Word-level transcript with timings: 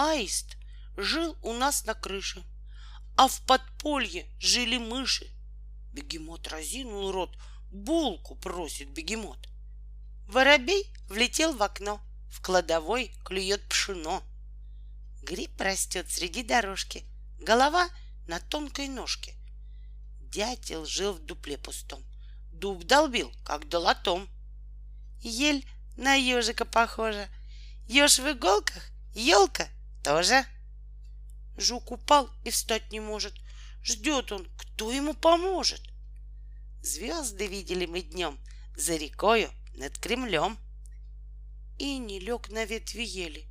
Аист 0.00 0.56
жил 0.96 1.36
у 1.42 1.52
нас 1.52 1.84
на 1.84 1.92
крыше, 1.92 2.44
а 3.16 3.26
в 3.26 3.40
подполье 3.46 4.28
жили 4.38 4.78
мыши. 4.78 5.26
Бегемот 5.92 6.46
разинул 6.46 7.10
рот, 7.10 7.36
булку 7.72 8.36
просит 8.36 8.90
бегемот. 8.90 9.48
Воробей 10.28 10.86
влетел 11.08 11.52
в 11.52 11.60
окно, 11.64 12.00
в 12.30 12.40
кладовой 12.40 13.10
клюет 13.24 13.68
пшено. 13.68 14.22
Гриб 15.24 15.60
растет 15.60 16.08
среди 16.08 16.44
дорожки, 16.44 17.04
голова 17.40 17.88
на 18.28 18.38
тонкой 18.38 18.86
ножке. 18.86 19.34
Дятел 20.20 20.86
жил 20.86 21.14
в 21.14 21.26
дупле 21.26 21.58
пустом, 21.58 22.04
дуб 22.52 22.84
долбил, 22.84 23.32
как 23.42 23.68
долотом. 23.68 24.28
Ель 25.22 25.68
на 25.96 26.14
ежика 26.14 26.64
похожа, 26.64 27.28
еж 27.88 28.20
в 28.20 28.30
иголках, 28.30 28.92
елка 29.12 29.68
тоже. 30.02 30.44
Жук 31.56 31.90
упал 31.90 32.30
и 32.44 32.50
встать 32.50 32.92
не 32.92 33.00
может. 33.00 33.34
Ждет 33.82 34.32
он, 34.32 34.48
кто 34.56 34.92
ему 34.92 35.14
поможет. 35.14 35.82
Звезды 36.82 37.46
видели 37.46 37.86
мы 37.86 38.02
днем 38.02 38.38
за 38.76 38.96
рекою 38.96 39.50
над 39.74 39.98
Кремлем. 39.98 40.58
И 41.78 41.98
не 41.98 42.18
лег 42.18 42.48
на 42.50 42.64
ветви 42.64 43.02
ели, 43.02 43.46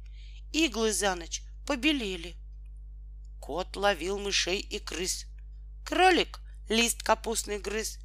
иглы 0.52 0.92
за 0.92 1.16
ночь 1.16 1.44
побелели. 1.66 2.36
Кот 3.40 3.76
ловил 3.76 4.20
мышей 4.20 4.60
и 4.60 4.80
крыс, 4.80 5.26
кролик 5.86 6.42
лист 6.70 7.04
капустный 7.04 7.60
грыз. 7.60 8.00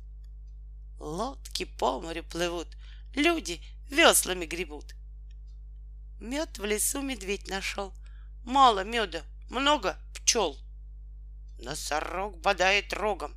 Лодки 0.99 1.65
по 1.65 2.01
морю 2.01 2.23
плывут, 2.23 2.69
люди 3.15 3.61
веслами 3.91 4.47
гребут. 4.47 4.95
Мед 6.21 6.59
в 6.59 6.65
лесу 6.65 7.02
медведь 7.02 7.49
нашел, 7.49 7.93
мало 8.45 8.84
меда, 8.84 9.23
много 9.48 9.98
пчел. 10.14 10.59
Носорог 11.59 12.38
бодает 12.38 12.93
рогом, 12.93 13.37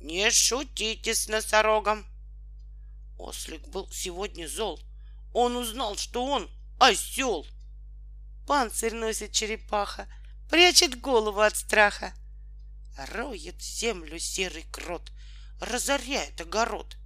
не 0.00 0.30
шутите 0.30 1.14
с 1.14 1.28
носорогом. 1.28 2.06
Ослик 3.18 3.66
был 3.68 3.90
сегодня 3.90 4.46
зол, 4.46 4.80
он 5.32 5.56
узнал, 5.56 5.96
что 5.96 6.24
он 6.24 6.50
осел. 6.78 7.46
Панцирь 8.46 8.94
носит 8.94 9.32
черепаха, 9.32 10.06
прячет 10.50 11.00
голову 11.00 11.40
от 11.40 11.56
страха. 11.56 12.14
Роет 12.96 13.60
землю 13.60 14.18
серый 14.18 14.64
крот, 14.70 15.10
разоряет 15.60 16.40
огород. 16.40 16.96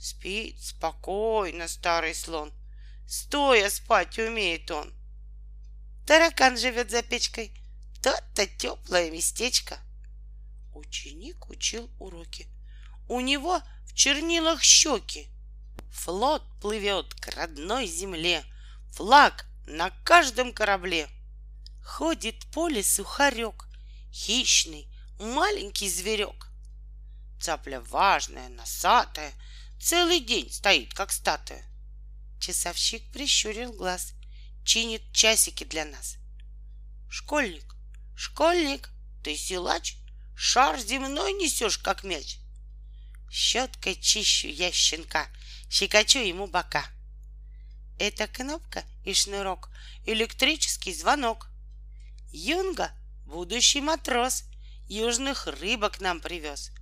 Спит 0.00 0.60
спокойно 0.60 1.68
старый 1.68 2.14
слон, 2.14 2.52
стоя 3.06 3.68
спать 3.70 4.18
умеет 4.18 4.70
он. 4.70 4.97
Таракан 6.08 6.56
живет 6.56 6.90
за 6.90 7.02
печкой, 7.02 7.52
то-то 8.02 8.46
теплое 8.46 9.10
местечко. 9.10 9.78
Ученик 10.72 11.50
учил 11.50 11.90
уроки. 11.98 12.46
У 13.08 13.20
него 13.20 13.60
в 13.84 13.92
чернилах 13.92 14.62
щеки. 14.62 15.28
Флот 15.90 16.42
плывет 16.62 17.12
к 17.12 17.28
родной 17.36 17.86
земле, 17.86 18.42
флаг 18.90 19.44
на 19.66 19.90
каждом 20.02 20.54
корабле. 20.54 21.10
Ходит 21.84 22.46
по 22.52 22.68
лесу 22.68 23.04
хорек, 23.04 23.68
хищный, 24.10 24.88
маленький 25.20 25.90
зверек. 25.90 26.48
Цапля 27.38 27.82
важная, 27.82 28.48
носатая, 28.48 29.34
целый 29.78 30.20
день 30.20 30.50
стоит, 30.50 30.94
как 30.94 31.12
статуя. 31.12 31.62
Часовщик 32.40 33.12
прищурил 33.12 33.74
глаз, 33.74 34.14
чинит 34.68 35.00
часики 35.12 35.64
для 35.64 35.86
нас. 35.86 36.18
Школьник, 37.08 37.74
школьник, 38.14 38.90
ты 39.24 39.34
силач, 39.34 39.96
шар 40.36 40.78
земной 40.78 41.32
несешь, 41.32 41.78
как 41.78 42.04
мяч. 42.04 42.36
Щеткой 43.30 43.96
чищу 43.96 44.48
я 44.48 44.70
щенка, 44.70 45.26
щекочу 45.70 46.18
ему 46.18 46.46
бока. 46.48 46.84
Это 47.98 48.26
кнопка 48.28 48.84
и 49.06 49.14
шнурок, 49.14 49.70
электрический 50.04 50.92
звонок. 50.92 51.48
Юнга, 52.30 52.92
будущий 53.24 53.80
матрос, 53.80 54.44
южных 54.86 55.46
рыбок 55.46 56.02
нам 56.02 56.20
привез. 56.20 56.72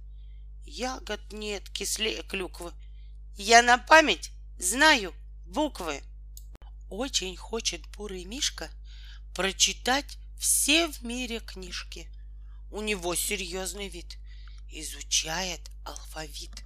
Ягод 0.65 1.21
нет 1.33 1.71
кислее 1.71 2.25
клюквы. 2.25 2.73
Я 3.37 3.63
на 3.63 3.79
память 3.79 4.33
знаю 4.59 5.15
буквы. 5.47 6.03
Очень 6.89 7.37
хочет 7.37 7.87
бурый 7.97 8.25
мишка 8.25 8.71
прочитать 9.35 10.19
все 10.39 10.89
в 10.89 11.03
мире 11.03 11.41
книжки. 11.41 12.09
У 12.71 12.81
него 12.81 13.15
серьезный 13.15 13.89
вид, 13.89 14.19
изучает 14.71 15.61
алфавит. 15.85 16.63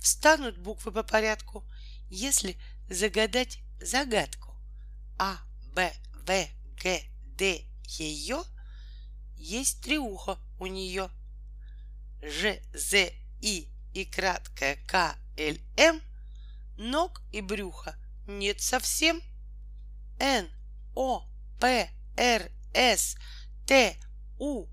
Встанут 0.00 0.58
буквы 0.58 0.92
по 0.92 1.02
порядку, 1.02 1.64
если 2.10 2.56
загадать 2.88 3.58
загадку. 3.80 4.54
А, 5.18 5.38
Б, 5.74 5.92
В, 6.26 6.48
Г, 6.82 7.02
Д, 7.36 7.64
ее 7.86 8.42
есть 9.36 9.80
три 9.82 9.98
уха 9.98 10.38
у 10.58 10.66
нее. 10.66 11.10
Ж, 12.22 12.60
З, 12.72 13.12
И 13.40 13.68
и 13.92 14.04
краткое 14.04 14.76
К, 14.86 15.16
Л, 15.36 15.56
М 15.76 16.00
ног 16.78 17.22
и 17.32 17.40
брюха 17.40 17.96
нет 18.26 18.60
совсем. 18.60 19.20
Н, 20.22 20.48
О, 20.94 21.26
П, 21.58 21.90
Р, 22.16 22.48
С, 22.72 23.16
Т, 23.66 23.96
У 24.38 24.68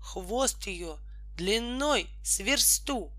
хвост 0.00 0.66
ее 0.66 0.96
длиной 1.36 2.08
с 2.24 2.38
версту. 2.38 3.12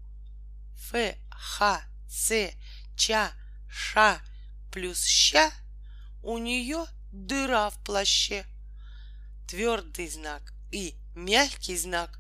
Ф, 0.92 1.16
Х, 1.30 1.84
Ц, 2.10 2.56
Ч, 2.98 3.30
Ш 3.70 4.20
плюс 4.72 5.06
Щ 5.06 5.52
у 6.24 6.40
нее 6.40 6.86
дыра 7.12 7.70
в 7.70 7.78
плаще. 7.84 8.46
Твердый 9.48 10.08
знак 10.08 10.42
и 10.72 10.96
мягкий 11.14 11.78
знак. 11.78 12.20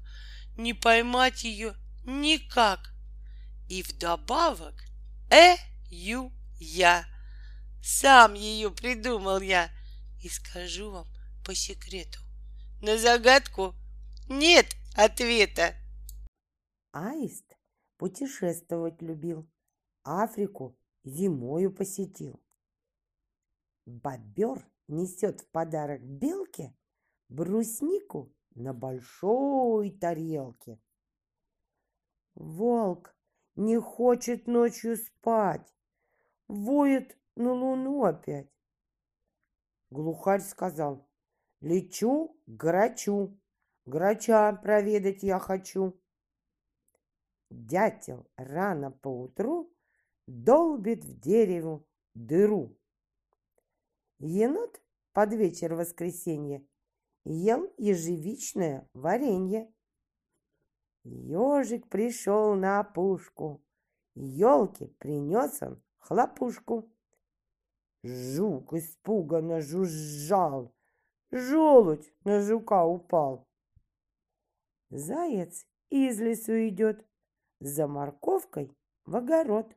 Не 0.57 0.75
поймать 0.75 1.43
ее 1.43 1.73
никак. 2.05 2.93
И 3.67 3.81
вдобавок 3.81 4.75
э, 5.31 5.55
ю, 5.89 6.31
я. 6.59 7.07
Сам 7.81 8.33
ее 8.33 8.71
придумал 8.71 9.39
я. 9.39 9.69
И 10.23 10.29
скажу 10.29 10.91
вам 10.91 11.07
по 11.45 11.55
секрету. 11.55 12.19
На 12.81 12.97
загадку 12.97 13.73
нет 14.27 14.67
ответа. 14.95 15.75
Аист 16.91 17.57
путешествовать 17.97 19.01
любил, 19.01 19.49
Африку 20.03 20.77
зимою 21.03 21.71
посетил. 21.71 22.41
Бобер 23.85 24.65
несет 24.87 25.41
в 25.41 25.47
подарок 25.49 26.01
белке 26.01 26.73
бруснику 27.27 28.33
на 28.55 28.73
большой 28.73 29.91
тарелке. 29.91 30.79
Волк 32.35 33.15
не 33.55 33.77
хочет 33.79 34.47
ночью 34.47 34.95
спать, 34.95 35.73
воет 36.47 37.18
на 37.39 37.53
луну 37.53 38.03
опять. 38.03 38.49
Глухарь 39.89 40.41
сказал, 40.41 41.07
лечу 41.61 42.39
к 42.45 42.49
грачу, 42.49 43.39
Грача 43.85 44.53
проведать 44.53 45.23
я 45.23 45.39
хочу. 45.39 45.99
Дятел 47.49 48.29
рано 48.35 48.91
поутру 48.91 49.73
долбит 50.27 51.03
в 51.03 51.19
дереву 51.19 51.87
дыру. 52.13 52.77
Енот 54.19 54.79
под 55.11 55.33
вечер 55.33 55.73
воскресенья 55.73 56.63
ел 57.23 57.73
ежевичное 57.77 58.87
варенье. 58.93 59.73
Ежик 61.03 61.89
пришел 61.89 62.53
на 62.53 62.81
опушку, 62.81 63.63
елки 64.13 64.85
принес 64.99 65.63
он 65.63 65.81
хлопушку. 65.97 66.93
Жук 68.03 68.73
испуганно 68.73 69.61
жужжал, 69.61 70.73
желудь 71.31 72.13
на 72.23 72.41
жука 72.41 72.85
упал. 72.85 73.45
Заяц 74.89 75.65
из 75.89 76.19
лесу 76.19 76.53
идет, 76.67 77.05
за 77.59 77.87
морковкой 77.87 78.75
в 79.05 79.15
огород. 79.15 79.75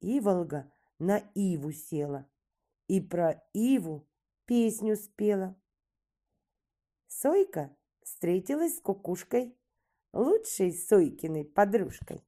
Иволга 0.00 0.72
на 0.98 1.18
иву 1.34 1.72
села 1.72 2.30
и 2.86 3.00
про 3.00 3.42
иву 3.52 4.08
песню 4.46 4.96
спела. 4.96 5.60
Сойка 7.08 7.76
встретилась 8.02 8.78
с 8.78 8.80
кукушкой, 8.80 9.58
лучшей 10.12 10.72
Сойкиной 10.72 11.44
подружкой. 11.44 12.24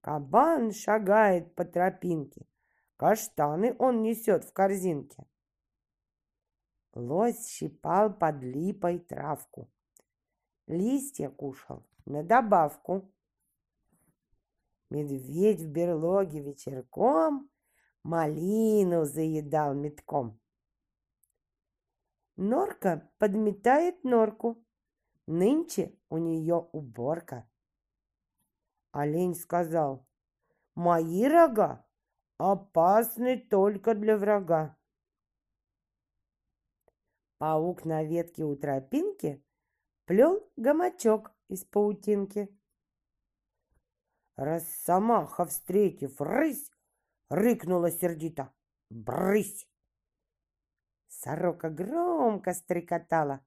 Кабан 0.00 0.72
шагает 0.72 1.54
по 1.56 1.64
тропинке, 1.64 2.46
каштаны 2.96 3.76
он 3.78 4.02
несет 4.02 4.44
в 4.44 4.52
корзинке. 4.52 5.26
Лось 6.94 7.48
щипал 7.48 8.12
под 8.12 8.42
липой 8.42 8.98
травку. 8.98 9.70
Листья 10.66 11.28
кушал 11.28 11.86
на 12.06 12.22
добавку. 12.22 13.12
Медведь 14.88 15.60
в 15.60 15.68
берлоге 15.68 16.40
вечерком 16.40 17.50
малину 18.02 19.04
заедал 19.04 19.74
метком. 19.74 20.40
Норка 22.36 23.10
подметает 23.18 24.04
норку. 24.04 24.62
Нынче 25.26 25.98
у 26.08 26.18
нее 26.18 26.68
уборка. 26.72 27.50
Олень 28.92 29.34
сказал, 29.34 30.06
мои 30.74 31.26
рога 31.26 31.85
опасны 32.38 33.38
только 33.38 33.94
для 33.94 34.16
врага. 34.16 34.76
Паук 37.38 37.84
на 37.84 38.02
ветке 38.02 38.44
у 38.44 38.56
тропинки 38.56 39.44
плел 40.06 40.50
гамачок 40.56 41.32
из 41.48 41.64
паутинки. 41.64 42.48
Росомаха, 44.36 45.44
встретив 45.44 46.20
рысь, 46.20 46.70
рыкнула 47.28 47.90
сердито. 47.90 48.52
«Брысь!» 48.88 49.68
Сорока 51.08 51.70
громко 51.70 52.52
стрекотала, 52.52 53.44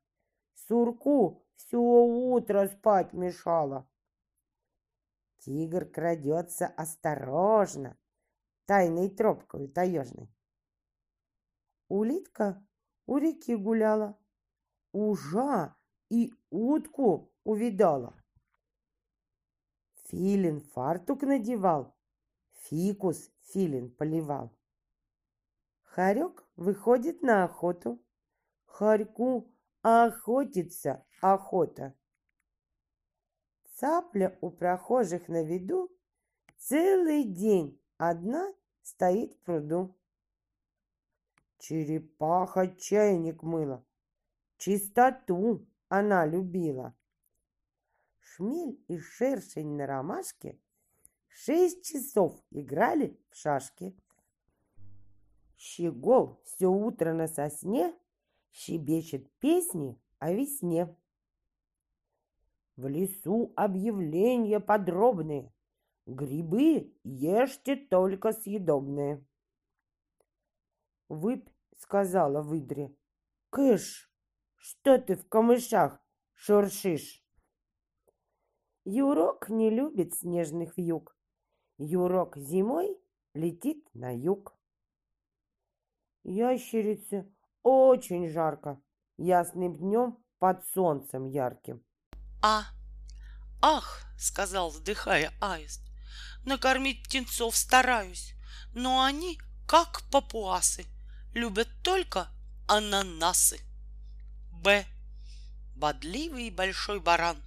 сурку 0.54 1.46
все 1.56 1.78
утро 1.78 2.68
спать 2.68 3.14
мешала. 3.14 3.88
Тигр 5.38 5.86
крадется 5.86 6.68
осторожно, 6.68 7.98
тайной 8.70 9.10
тропкой 9.10 9.68
таежной. 9.68 10.30
Улитка 11.88 12.64
у 13.08 13.18
реки 13.18 13.56
гуляла, 13.56 14.16
ужа 14.92 15.76
и 16.10 16.32
утку 16.52 17.34
увидала. 17.44 18.14
Филин 20.06 20.62
фартук 20.62 21.24
надевал, 21.24 21.98
фикус 22.52 23.32
филин 23.40 23.90
поливал. 23.90 24.56
Харек 25.82 26.48
выходит 26.56 27.24
на 27.24 27.46
охоту, 27.46 28.00
Харьку 28.66 29.52
охотится 29.82 31.08
охота. 31.22 31.98
Цапля 33.78 34.38
у 34.42 34.52
прохожих 34.52 35.28
на 35.28 35.42
виду 35.42 35.90
Целый 36.58 37.24
день 37.24 37.82
одна 37.98 38.54
стоит 38.90 39.34
в 39.34 39.40
пруду. 39.40 39.96
Черепаха 41.60 42.68
чайник 42.68 43.44
мыла, 43.44 43.86
Чистоту 44.58 45.68
она 45.90 46.26
любила. 46.26 46.96
Шмель 48.20 48.84
и 48.88 48.98
шершень 48.98 49.76
на 49.76 49.86
ромашке 49.86 50.60
Шесть 51.28 51.86
часов 51.86 52.42
играли 52.52 53.20
в 53.30 53.36
шашки. 53.36 53.96
Щегол 55.58 56.42
все 56.46 56.68
утро 56.68 57.14
на 57.14 57.28
сосне 57.28 57.94
Щебечет 58.52 59.30
песни 59.40 60.00
о 60.20 60.34
весне. 60.34 60.96
В 62.76 62.88
лесу 62.88 63.54
объявления 63.56 64.60
подробные. 64.60 65.54
Грибы 66.10 66.92
ешьте 67.04 67.76
только 67.76 68.32
съедобные. 68.34 69.24
Выпь 71.08 71.48
сказала 71.78 72.42
выдре. 72.42 72.96
Кыш, 73.52 74.12
что 74.56 74.98
ты 74.98 75.16
в 75.16 75.28
камышах 75.28 76.02
шуршишь? 76.34 77.24
Юрок 78.86 79.50
не 79.50 79.70
любит 79.70 80.16
снежных 80.16 80.78
вьюг. 80.78 81.16
Юрок 81.78 82.38
зимой 82.38 82.98
летит 83.36 83.88
на 83.94 84.10
юг. 84.10 84.58
Ящерице 86.24 87.32
очень 87.62 88.28
жарко, 88.30 88.82
ясным 89.18 89.78
днем 89.78 90.18
под 90.40 90.66
солнцем 90.66 91.28
ярким. 91.28 91.86
А, 92.42 92.64
ах, 93.62 94.02
сказал, 94.18 94.72
вздыхая 94.72 95.32
аист, 95.40 95.89
накормить 96.46 97.04
птенцов 97.04 97.56
стараюсь, 97.56 98.34
но 98.74 99.04
они, 99.04 99.40
как 99.66 100.04
папуасы, 100.10 100.86
любят 101.34 101.70
только 101.84 102.30
ананасы. 102.68 103.60
Б. 104.52 104.86
Бодливый 105.76 106.50
большой 106.50 107.00
баран 107.00 107.42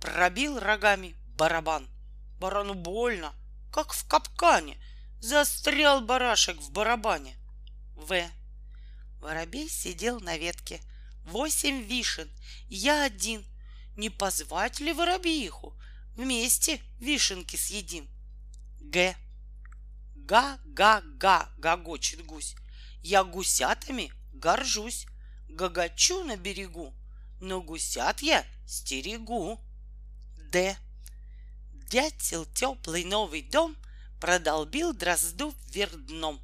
пробил 0.00 0.58
рогами 0.58 1.16
барабан. 1.36 1.88
Барану 2.38 2.74
больно, 2.74 3.34
как 3.72 3.92
в 3.92 4.06
капкане, 4.06 4.78
застрял 5.20 6.00
барашек 6.00 6.58
в 6.60 6.70
барабане. 6.70 7.36
В. 7.94 8.22
Воробей 9.20 9.68
сидел 9.68 10.20
на 10.20 10.36
ветке. 10.36 10.80
Восемь 11.24 11.82
вишен, 11.82 12.30
я 12.68 13.04
один. 13.04 13.44
Не 13.96 14.10
позвать 14.10 14.78
ли 14.78 14.92
воробьиху? 14.92 15.76
Вместе 16.14 16.80
вишенки 16.98 17.56
съедим. 17.56 18.08
Г. 18.90 19.16
Га-га-га, 20.14 21.48
гогочет 21.58 22.24
гусь. 22.24 22.56
Я 23.02 23.24
гусятами 23.24 24.12
горжусь. 24.32 25.06
Гагачу 25.48 26.24
на 26.24 26.36
берегу, 26.36 26.92
но 27.40 27.62
гусят 27.62 28.20
я 28.20 28.44
стерегу. 28.66 29.60
Д. 30.50 30.76
Дятел 31.90 32.44
теплый 32.46 33.04
новый 33.04 33.42
дом 33.42 33.76
продолбил 34.20 34.92
дрозду 34.92 35.54
вверх 35.68 35.94
дном. 36.06 36.40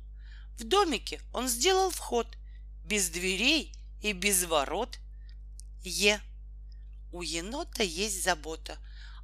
В 0.59 0.65
домике 0.65 1.21
он 1.33 1.49
сделал 1.49 1.91
вход— 1.91 2.27
без 2.85 3.09
дверей 3.09 3.73
и 4.03 4.13
без 4.13 4.45
ворот. 4.45 4.99
Е. 5.85 6.21
У 7.13 7.23
енота 7.23 7.83
есть 7.83 8.23
забота, 8.23 8.79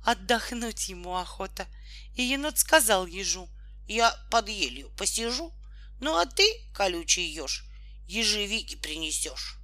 отдохнуть 0.05 0.89
ему 0.89 1.17
охота. 1.17 1.67
И 2.15 2.23
енот 2.23 2.59
сказал 2.59 3.07
ежу, 3.07 3.49
я 3.87 4.11
под 4.31 4.49
елью 4.49 4.91
посижу, 4.91 5.53
ну 6.01 6.17
а 6.17 6.27
ты, 6.27 6.45
колючий 6.75 7.27
еж, 7.27 7.65
ежевики 8.07 8.77
принесешь. 8.77 9.59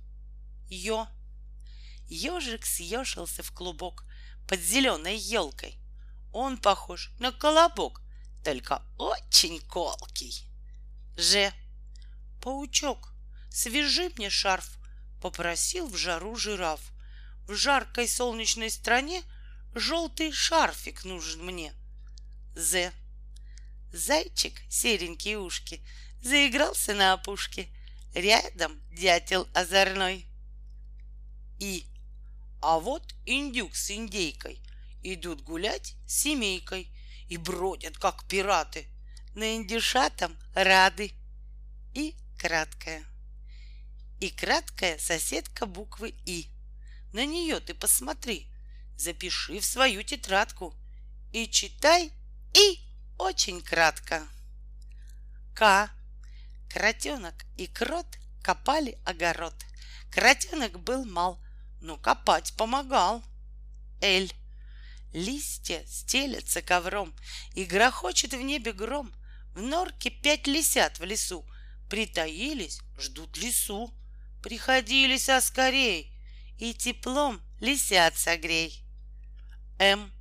Ё. 0.68 1.06
Ежик 2.08 2.66
съежился 2.66 3.42
в 3.42 3.52
клубок 3.52 4.04
под 4.48 4.60
зеленой 4.60 5.16
елкой. 5.16 5.78
Он 6.32 6.58
похож 6.58 7.12
на 7.18 7.32
колобок, 7.32 8.02
только 8.42 8.82
очень 8.98 9.60
колкий. 9.60 10.46
Ж. 11.16 11.52
Паучок 12.42 13.14
Свяжи 13.54 14.10
мне 14.16 14.30
шарф, 14.30 14.78
попросил 15.22 15.86
в 15.86 15.96
жару 15.96 16.34
жираф. 16.34 16.80
В 17.46 17.54
жаркой 17.54 18.08
солнечной 18.08 18.68
стране 18.68 19.22
желтый 19.74 20.32
шарфик 20.32 21.04
нужен 21.04 21.44
мне. 21.44 21.72
З. 22.54 22.92
Зайчик, 23.92 24.60
серенькие 24.68 25.38
ушки, 25.38 25.84
заигрался 26.22 26.94
на 26.94 27.12
опушке. 27.12 27.68
Рядом 28.14 28.80
дятел 28.92 29.48
озорной. 29.54 30.26
И. 31.58 31.86
А 32.60 32.78
вот 32.78 33.14
индюк 33.26 33.74
с 33.74 33.90
индейкой 33.90 34.60
идут 35.02 35.42
гулять 35.42 35.96
с 36.06 36.22
семейкой 36.22 36.88
и 37.28 37.36
бродят, 37.36 37.98
как 37.98 38.26
пираты. 38.28 38.86
На 39.34 39.56
индюшатам 39.56 40.36
рады. 40.54 41.12
И 41.94 42.14
краткое 42.38 43.04
и 44.24 44.30
краткая 44.30 44.98
соседка 44.98 45.66
буквы 45.66 46.14
И. 46.24 46.48
На 47.12 47.26
нее 47.26 47.60
ты 47.60 47.74
посмотри, 47.74 48.48
запиши 48.96 49.60
в 49.60 49.64
свою 49.64 50.02
тетрадку 50.02 50.74
и 51.32 51.48
читай 51.48 52.12
И 52.54 52.78
очень 53.18 53.60
кратко. 53.60 54.22
К. 55.54 55.90
Кротенок 56.70 57.34
и 57.56 57.66
крот 57.66 58.06
копали 58.42 58.98
огород. 59.04 59.54
Кротенок 60.10 60.78
был 60.80 61.04
мал, 61.04 61.40
но 61.80 61.96
копать 61.96 62.54
помогал. 62.56 63.24
Эль. 64.00 64.32
Листья 65.12 65.84
стелятся 65.86 66.62
ковром, 66.62 67.14
И 67.54 67.64
грохочет 67.64 68.34
в 68.34 68.40
небе 68.40 68.72
гром. 68.72 69.12
В 69.54 69.62
норке 69.62 70.10
пять 70.10 70.46
лисят 70.46 70.98
в 70.98 71.04
лесу, 71.04 71.44
Притаились, 71.88 72.80
ждут 72.98 73.36
лесу. 73.36 73.92
Приходились, 74.42 75.28
а 75.28 75.40
скорей, 75.40 76.12
И 76.58 76.74
теплом 76.74 77.40
лисят 77.60 78.16
согрей. 78.16 78.83
М. 79.78 80.12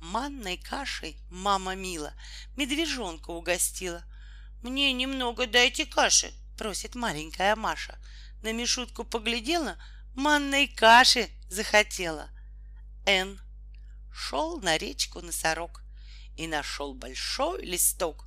Манной 0.00 0.56
кашей 0.56 1.16
мама 1.30 1.74
мила 1.74 2.12
Медвежонка 2.56 3.30
угостила. 3.30 4.02
Мне 4.62 4.92
немного 4.92 5.46
дайте 5.46 5.86
каши, 5.86 6.32
Просит 6.56 6.94
маленькая 6.94 7.56
Маша. 7.56 7.98
На 8.42 8.52
Мишутку 8.52 9.04
поглядела, 9.04 9.76
манной 10.14 10.68
каши 10.68 11.28
захотела. 11.48 12.28
Н. 13.06 13.40
Шел 14.12 14.60
на 14.60 14.76
речку 14.76 15.20
носорог 15.20 15.82
и 16.36 16.46
нашел 16.46 16.94
большой 16.94 17.64
листок, 17.64 18.26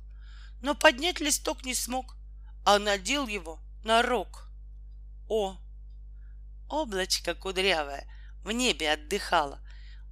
но 0.60 0.74
поднять 0.74 1.20
листок 1.20 1.64
не 1.64 1.74
смог, 1.74 2.16
а 2.64 2.78
надел 2.78 3.26
его 3.26 3.60
на 3.84 4.02
рог. 4.02 4.50
О. 5.28 5.56
Облачко 6.68 7.34
кудрявое 7.34 8.06
в 8.42 8.50
небе 8.50 8.92
отдыхало, 8.92 9.60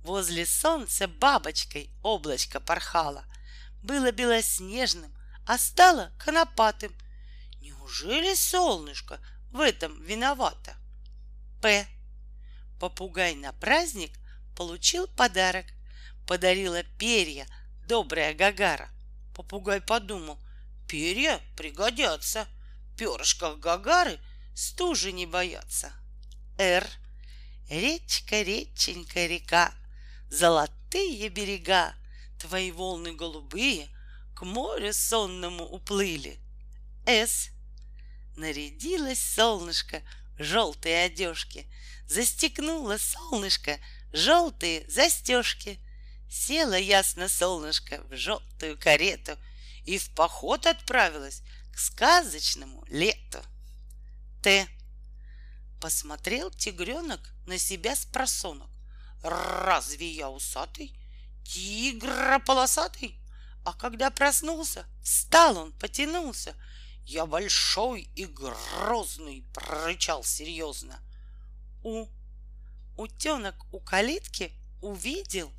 возле 0.04 0.44
солнца 0.46 1.08
бабочкой 1.08 1.90
облачко 2.02 2.60
порхало. 2.60 3.24
Было 3.82 4.12
белоснежным, 4.12 5.12
а 5.46 5.58
стало 5.58 6.12
конопатым. 6.18 6.94
Неужели 7.60 8.34
солнышко 8.34 9.18
в 9.50 9.60
этом 9.60 10.00
виновато? 10.02 10.76
П. 11.60 11.86
Попугай 12.78 13.34
на 13.34 13.52
праздник 13.54 14.12
получил 14.56 15.08
подарок. 15.08 15.66
Подарила 16.26 16.82
перья 16.98 17.46
добрая 17.86 18.34
Гагара. 18.34 18.90
Попугай 19.34 19.80
подумал, 19.80 20.38
перья 20.88 21.40
пригодятся. 21.56 22.46
В 22.96 23.58
Гагары 23.58 24.20
стужи 24.54 25.12
не 25.12 25.26
боятся. 25.26 25.92
Р. 26.58 26.86
Речка, 27.68 28.42
реченька, 28.42 29.26
река, 29.26 29.74
Золотые 30.34 31.28
берега, 31.28 31.94
Твои 32.40 32.72
волны 32.72 33.12
голубые 33.12 33.88
К 34.34 34.44
морю 34.44 34.92
сонному 34.92 35.64
уплыли. 35.64 36.40
С. 37.06 37.50
Нарядилось 38.34 39.22
солнышко 39.22 40.02
в 40.36 40.42
желтые 40.42 41.04
одежки, 41.04 41.68
Застегнуло 42.08 42.98
солнышко 42.98 43.78
желтые 44.12 44.90
застежки. 44.90 45.78
Села 46.28 46.74
ясно 46.74 47.28
солнышко 47.28 48.02
в 48.10 48.16
желтую 48.16 48.76
карету 48.76 49.38
И 49.84 49.98
в 49.98 50.10
поход 50.16 50.66
отправилась 50.66 51.42
к 51.72 51.78
сказочному 51.78 52.84
лету. 52.88 53.38
Т. 54.42 54.66
Посмотрел 55.80 56.50
тигренок 56.50 57.20
на 57.46 57.56
себя 57.56 57.94
с 57.94 58.04
просонок. 58.04 58.73
Разве 59.24 60.06
я 60.10 60.28
усатый? 60.28 60.94
Тигра 61.44 62.38
полосатый? 62.40 63.18
А 63.64 63.72
когда 63.72 64.10
проснулся, 64.10 64.84
встал 65.02 65.56
он, 65.56 65.72
потянулся. 65.72 66.54
Я 67.06 67.24
большой 67.24 68.10
и 68.14 68.26
грозный, 68.26 69.46
прорычал 69.54 70.24
серьезно. 70.24 71.00
У. 71.82 72.06
Утенок 72.98 73.54
у 73.72 73.80
калитки 73.80 74.52
увидел, 74.82 75.50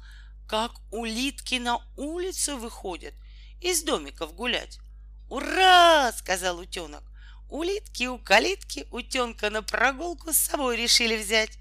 как 0.47 0.71
улитки 0.91 1.55
на 1.55 1.83
улицу 1.97 2.57
выходят 2.57 3.15
из 3.61 3.81
домиков 3.81 4.35
гулять. 4.35 4.79
«Ура!»— 5.27 6.11
сказал 6.15 6.59
утенок. 6.59 7.03
Улитки 7.49 8.03
у 8.03 8.19
калитки 8.19 8.87
утенка 8.91 9.49
на 9.49 9.63
прогулку 9.63 10.33
с 10.33 10.37
собой 10.37 10.77
решили 10.77 11.17
взять. 11.17 11.57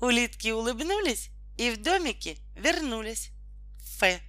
Улитки 0.00 0.48
улыбнулись 0.48 1.30
и 1.56 1.70
в 1.70 1.82
домике 1.82 2.38
вернулись. 2.54 3.30
Ф. 4.00 4.20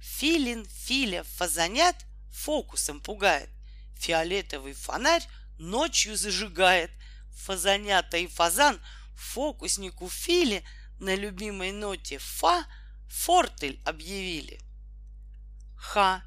Филин 0.00 0.64
Филя 0.66 1.24
фазанят 1.24 1.96
фокусом 2.30 3.00
пугает. 3.00 3.50
Фиолетовый 3.96 4.74
фонарь 4.74 5.26
ночью 5.58 6.16
зажигает. 6.16 6.90
Фазанята 7.32 8.16
и 8.16 8.26
фазан 8.26 8.80
фокуснику 9.16 10.08
Филе 10.08 10.62
на 10.98 11.14
любимой 11.14 11.72
ноте 11.72 12.18
фа 12.18 12.64
фортель 13.08 13.80
объявили. 13.84 14.60
Ха. 15.76 16.22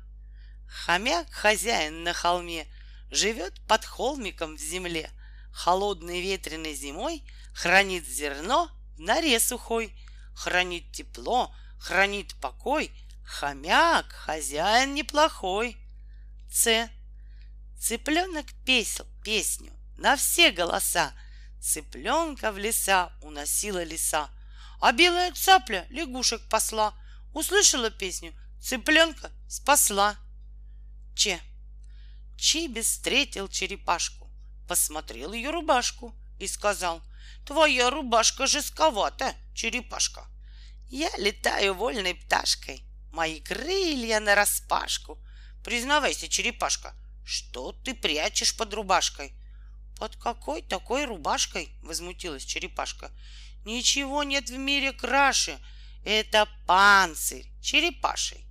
Хомяк 0.68 1.32
хозяин 1.32 2.04
на 2.04 2.14
холме 2.14 2.68
живет 3.10 3.54
под 3.68 3.86
холмиком 3.86 4.58
в 4.58 4.60
земле. 4.60 5.10
Холодной 5.52 6.22
ветреной 6.22 6.76
зимой 6.76 7.24
хранит 7.54 8.06
зерно 8.06 8.70
норе 8.98 9.40
сухой, 9.40 9.94
хранит 10.34 10.92
тепло, 10.92 11.54
хранит 11.80 12.36
покой. 12.36 12.92
Хомяк, 13.26 14.12
хозяин 14.14 14.94
неплохой. 14.94 15.78
Ц. 16.50 16.90
Цыпленок 17.78 18.46
песел 18.66 19.06
песню 19.24 19.74
на 19.98 20.16
все 20.16 20.52
голоса. 20.52 21.14
Цыпленка 21.60 22.52
в 22.52 22.58
леса 22.58 23.12
уносила 23.22 23.84
леса, 23.84 24.30
а 24.80 24.92
белая 24.92 25.34
цапля 25.34 25.86
лягушек 25.90 26.48
посла. 26.50 26.94
Услышала 27.34 27.90
песню, 27.90 28.34
цыпленка 28.62 29.32
спасла. 29.50 30.16
Че. 31.16 31.40
Чиби 32.38 32.82
встретил 32.82 33.48
черепашку, 33.48 34.30
посмотрел 34.68 35.34
ее 35.34 35.50
рубашку 35.50 36.16
и 36.40 36.48
сказал, 36.48 37.02
«Твоя 37.46 37.90
рубашка 37.90 38.48
жестковата, 38.48 39.36
черепашка. 39.54 40.28
Я 40.90 41.10
летаю 41.18 41.74
вольной 41.74 42.16
пташкой, 42.16 42.84
мои 43.12 43.40
крылья 43.40 44.20
на 44.20 44.36
распашку. 44.36 45.18
Признавайся, 45.64 46.28
черепашка, 46.28 46.94
что 47.26 47.72
ты 47.72 47.94
прячешь 47.94 48.56
под 48.56 48.74
рубашкой?» 48.74 49.34
«Под 49.98 50.16
какой 50.16 50.62
такой 50.62 51.06
рубашкой?»— 51.06 51.72
возмутилась 51.82 52.46
черепашка. 52.46 53.12
«Ничего 53.66 54.24
нет 54.24 54.50
в 54.50 54.58
мире 54.58 54.94
краше. 54.94 55.60
Это 56.06 56.48
панцирь 56.66 57.50
черепашей». 57.62 58.46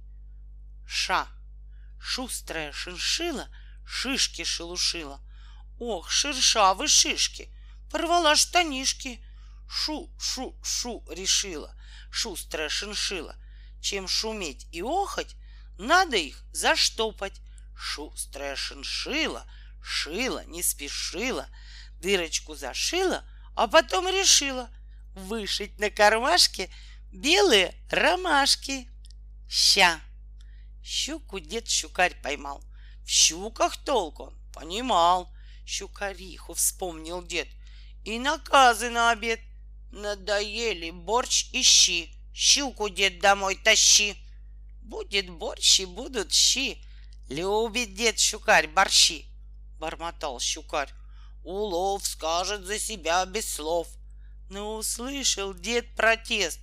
Ша. 0.87 1.29
Шустрая 2.01 2.73
шиншила 2.73 3.49
шишки 3.87 4.45
шелушила. 4.45 5.21
Ох, 5.79 6.11
шершавы 6.11 6.89
шишки, 6.89 7.49
порвала 7.91 8.37
штанишки. 8.37 9.21
Шу-шу-шу 9.69 11.05
решила 11.11 11.75
шустрая 12.11 12.69
шиншила. 12.69 13.37
Чем 13.81 14.09
шуметь 14.09 14.67
и 14.73 14.83
охоть, 14.83 15.37
надо 15.79 16.17
их 16.17 16.43
заштопать. 16.53 17.41
Шустрая 17.77 18.57
шиншила 18.57 19.47
шила, 19.83 20.45
не 20.47 20.63
спешила, 20.63 21.49
дырочку 22.01 22.57
зашила, 22.57 23.25
а 23.55 23.69
потом 23.69 24.09
решила 24.09 24.69
вышить 25.15 25.79
на 25.79 25.91
кармашке 25.91 26.71
белые 27.13 27.75
ромашки. 27.91 28.89
Ща! 29.49 30.01
Щуку 30.83 31.39
дед 31.39 31.69
щукарь 31.69 32.21
поймал— 32.23 32.63
в 33.07 33.09
щуках 33.09 33.77
толк 33.77 34.21
он 34.21 34.35
понимал. 34.53 35.33
Щукариху 35.65 36.55
вспомнил 36.55 37.23
дед. 37.23 37.49
И 38.07 38.21
наказы 38.21 38.89
на 38.89 39.11
обед. 39.11 39.41
Надоели 39.91 40.91
борщ 40.91 41.51
и 41.53 41.63
щи. 41.63 42.15
Щуку 42.33 42.89
дед 42.89 43.19
домой 43.19 43.57
тащи. 43.57 44.15
Будет 44.81 45.29
борщ 45.29 45.81
и 45.81 45.87
будут 45.87 46.33
щи. 46.33 46.81
Любит 47.29 47.95
дед 47.95 48.21
щукарь 48.21 48.69
борщи. 48.69 49.27
Бормотал 49.81 50.39
щукарь. 50.39 50.93
Улов 51.43 52.07
скажет 52.07 52.65
за 52.65 52.79
себя 52.79 53.27
без 53.27 53.53
слов. 53.53 53.89
Но 54.51 54.77
услышал 54.77 55.53
дед 55.53 55.97
протест. 55.97 56.61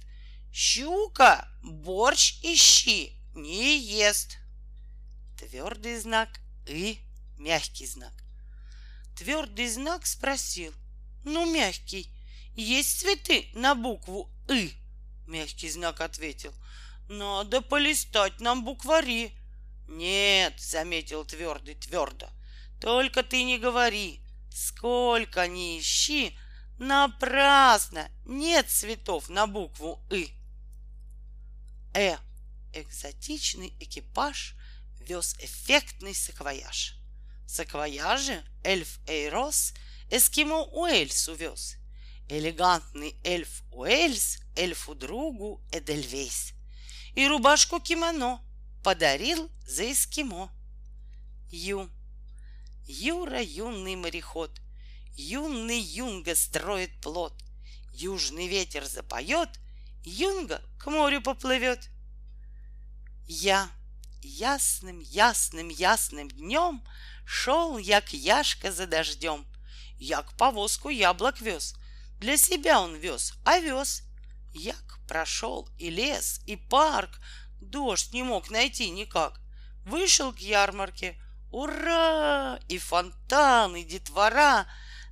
Щука 0.53 1.49
борщ 1.61 2.39
и 2.41 2.55
щи 2.55 3.17
не 3.35 3.79
ест. 3.79 4.37
Твердый 5.37 5.99
знак 5.99 6.29
«и», 6.65 6.99
мягкий 7.37 7.85
знак. 7.85 8.13
Твердый 9.17 9.67
знак 9.67 10.05
спросил, 10.05 10.73
ну, 11.23 11.51
мягкий, 11.51 12.09
есть 12.55 12.99
цветы 12.99 13.47
на 13.53 13.75
букву 13.75 14.29
«и»? 14.49 14.73
Мягкий 15.27 15.69
знак 15.69 16.01
ответил, 16.01 16.53
надо 17.09 17.61
полистать 17.61 18.39
нам 18.39 18.63
буквари. 18.63 19.31
Нет, 19.87 20.59
заметил 20.59 21.25
твердый 21.25 21.75
твердо, 21.75 22.29
только 22.79 23.23
ты 23.23 23.43
не 23.43 23.57
говори, 23.57 24.21
сколько 24.51 25.47
ни 25.47 25.79
ищи, 25.79 26.37
напрасно 26.77 28.09
нет 28.25 28.69
цветов 28.69 29.29
на 29.29 29.47
букву 29.47 29.99
«и». 30.11 30.33
Э. 31.93 32.17
Экзотичный 32.73 33.75
экипаж 33.79 34.55
вез 34.99 35.35
эффектный 35.39 36.15
саквояж. 36.15 36.95
В 37.45 37.49
саквояже 37.49 38.43
эльф 38.63 38.99
Эйрос 39.07 39.73
эскимо 40.15 40.63
Уэльс 40.63 41.27
увез. 41.27 41.77
Элегантный 42.29 43.15
эльф 43.23 43.63
Уэльс 43.71 44.39
эльфу 44.55 44.95
другу 44.95 45.61
Эдельвейс. 45.71 46.53
И 47.15 47.27
рубашку 47.27 47.79
кимоно 47.79 48.41
подарил 48.83 49.49
за 49.67 49.91
эскимо. 49.91 50.51
Ю. 51.49 51.89
Юра 52.85 53.41
юный 53.41 53.95
мореход. 53.95 54.51
Юный 55.15 55.79
юнга 55.79 56.35
строит 56.35 57.01
плод. 57.01 57.33
Южный 57.93 58.47
ветер 58.47 58.85
запоет, 58.85 59.49
Юнга 60.03 60.61
к 60.79 60.89
морю 60.89 61.21
поплывет. 61.21 61.89
Я 63.27 63.69
ясным, 64.23 64.99
ясным, 64.99 65.69
ясным 65.69 66.27
днем 66.29 66.83
Шел 67.25 67.77
я 67.77 68.01
к 68.01 68.13
Яшка 68.13 68.71
за 68.71 68.87
дождем. 68.87 69.45
Як 70.03 70.33
повозку 70.33 70.89
яблок 70.89 71.39
вез. 71.39 71.75
Для 72.19 72.37
себя 72.37 72.81
он 72.81 72.97
вез, 72.97 73.33
овес. 73.45 74.03
Як 74.53 74.99
прошел 75.07 75.69
и 75.77 75.89
лес, 75.89 76.41
и 76.45 76.57
парк, 76.57 77.21
Дождь 77.61 78.13
не 78.13 78.21
мог 78.23 78.51
найти 78.51 78.89
никак. 78.89 79.39
Вышел 79.85 80.33
к 80.33 80.39
ярмарке, 80.39 81.17
ура! 81.51 82.59
И 82.67 82.77
фонтан, 82.79 83.77
и 83.77 83.85
детвора. 83.85 84.67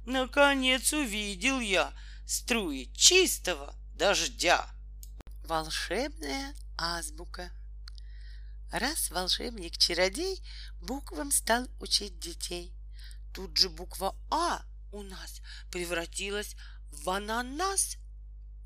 Наконец 0.05 0.91
увидел 0.91 1.61
я 1.61 1.93
струи 2.27 2.91
чистого 2.93 3.73
дождя. 3.93 4.67
Волшебная 5.45 6.53
азбука. 6.77 7.49
Раз 8.73 9.09
волшебник-чародей 9.09 10.43
буквам 10.81 11.31
стал 11.31 11.67
учить 11.79 12.19
детей. 12.19 12.73
Тут 13.33 13.55
же 13.57 13.69
буква 13.69 14.13
А 14.29 14.65
у 14.91 15.03
нас 15.03 15.41
превратилась 15.71 16.55
в 16.91 17.09
ананас, 17.09 17.97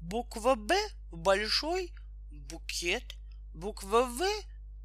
буква 0.01 0.55
Б 0.55 0.75
в 1.11 1.17
большой 1.17 1.93
букет, 2.31 3.15
буква 3.53 4.05
В 4.05 4.25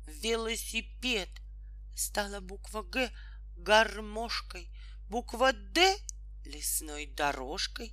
велосипед. 0.07 1.29
Стала 1.95 2.41
буква 2.41 2.83
Г 2.83 3.11
гармошкой, 3.57 4.69
буква 5.09 5.53
Д 5.53 5.97
лесной 6.45 7.07
дорожкой, 7.07 7.93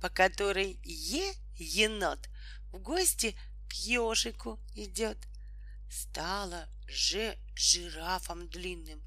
по 0.00 0.08
которой 0.08 0.80
Е 0.84 1.34
енот 1.56 2.28
в 2.72 2.78
гости 2.78 3.36
к 3.68 3.72
ежику 3.72 4.60
идет. 4.74 5.18
Стала 5.90 6.68
Ж 6.86 7.36
жирафом 7.54 8.48
длинным, 8.48 9.02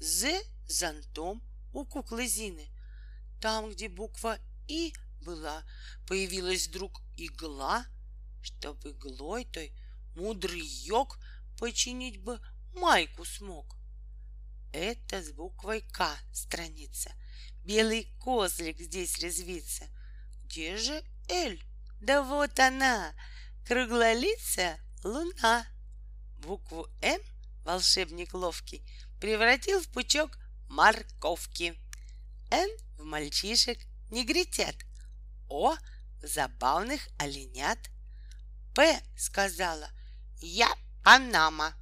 З 0.00 0.42
зонтом 0.66 1.42
у 1.72 1.84
куклы 1.84 2.26
Зины. 2.26 2.71
Там, 3.42 3.70
где 3.72 3.88
буква 3.88 4.38
И 4.68 4.94
была, 5.20 5.64
появилась 6.06 6.68
вдруг 6.68 7.02
игла, 7.16 7.84
Чтоб 8.40 8.78
иглой 8.86 9.44
той 9.44 9.72
мудрый 10.14 10.62
йог 10.62 11.18
починить 11.58 12.22
бы 12.22 12.40
майку 12.72 13.24
смог. 13.24 13.76
Это 14.72 15.20
с 15.20 15.32
буквой 15.32 15.80
К 15.80 16.08
страница. 16.32 17.10
Белый 17.64 18.08
козлик 18.20 18.78
здесь 18.78 19.18
резвится. 19.18 19.88
Где 20.44 20.76
же 20.76 21.02
Эль? 21.28 21.60
Да 22.00 22.22
вот 22.22 22.56
она, 22.60 23.12
круглолицая 23.66 24.78
луна. 25.02 25.66
Букву 26.38 26.86
М 27.00 27.20
волшебник 27.64 28.34
ловкий 28.34 28.84
превратил 29.20 29.80
в 29.80 29.88
пучок 29.88 30.38
морковки. 30.68 31.76
Н 32.52 32.68
в 32.98 33.04
мальчишек 33.04 33.78
негритят. 34.10 34.76
О 35.48 35.74
в 35.74 36.26
забавных 36.26 37.08
оленят. 37.18 37.78
П 38.74 39.00
сказала 39.16 39.90
«Я 40.40 40.72
Панама». 41.02 41.74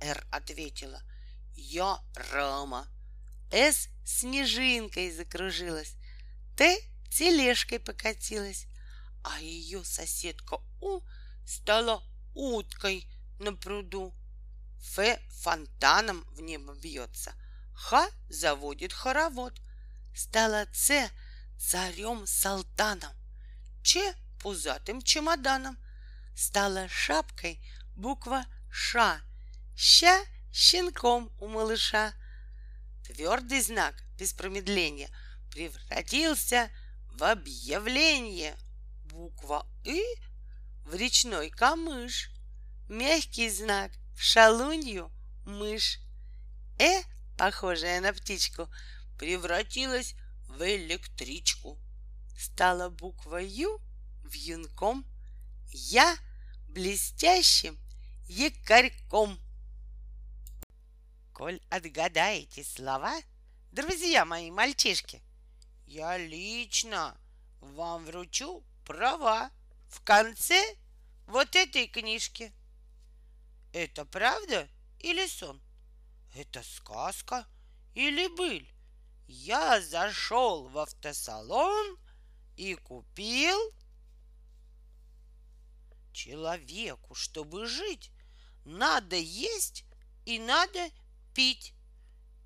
Р 0.00 0.26
ответила 0.30 1.02
«Я 1.54 1.98
Рама». 2.32 2.88
С 3.50 3.88
снежинкой 4.04 5.10
закружилась. 5.10 5.96
Т 6.56 6.78
тележкой 7.10 7.80
покатилась 7.80 8.66
а 9.22 9.40
ее 9.40 9.84
соседка 9.84 10.58
У 10.80 11.00
стала 11.46 12.02
уткой 12.34 13.06
на 13.38 13.54
пруду. 13.54 14.14
Ф 14.80 15.20
фонтаном 15.42 16.24
в 16.32 16.40
небо 16.40 16.74
бьется, 16.74 17.32
Х 17.74 18.08
заводит 18.28 18.92
хоровод. 18.92 19.60
Стала 20.14 20.66
Ц 20.72 21.10
царем-салтаном, 21.58 23.12
Ч 23.82 24.14
пузатым 24.40 25.02
чемоданом. 25.02 25.78
Стала 26.36 26.88
шапкой 26.88 27.60
буква 27.96 28.44
Ш, 28.70 29.20
Ща 29.76 30.24
щенком 30.52 31.30
у 31.40 31.48
малыша. 31.48 32.12
Твердый 33.06 33.60
знак 33.60 33.94
без 34.18 34.32
промедления 34.32 35.10
превратился 35.50 36.70
в 37.12 37.24
объявление— 37.24 38.56
буква 39.12 39.66
«И» 39.84 40.02
в 40.86 40.94
речной 40.94 41.50
камыш, 41.50 42.30
мягкий 42.88 43.50
знак 43.50 43.92
в 44.16 44.22
шалунью 44.22 45.12
мышь. 45.44 45.98
«Э», 46.78 47.02
похожая 47.36 48.00
на 48.00 48.12
птичку, 48.12 48.68
превратилась 49.18 50.14
в 50.48 50.62
электричку. 50.62 51.78
Стала 52.38 52.88
буква 52.90 53.36
«Ю» 53.36 53.80
в 54.24 54.32
юнком, 54.34 55.04
«Я» 55.70 56.16
блестящим 56.68 57.78
якорьком. 58.28 59.38
Коль 61.32 61.60
отгадаете 61.70 62.64
слова, 62.64 63.20
друзья 63.70 64.24
мои 64.24 64.50
мальчишки, 64.50 65.20
я 65.86 66.16
лично 66.16 67.16
вам 67.60 68.06
вручу 68.06 68.64
права 68.86 69.50
в 69.88 70.00
конце 70.02 70.60
вот 71.26 71.54
этой 71.54 71.86
книжки. 71.86 72.52
Это 73.72 74.04
правда 74.04 74.68
или 74.98 75.26
сон? 75.26 75.60
Это 76.34 76.62
сказка 76.62 77.46
или 77.94 78.28
быль? 78.28 78.71
Я 79.34 79.80
зашел 79.80 80.68
в 80.68 80.76
автосалон 80.76 81.98
и 82.58 82.74
купил 82.74 83.58
человеку, 86.12 87.14
чтобы 87.14 87.66
жить, 87.66 88.10
надо 88.66 89.16
есть 89.16 89.86
и 90.26 90.38
надо 90.38 90.86
пить. 91.32 91.72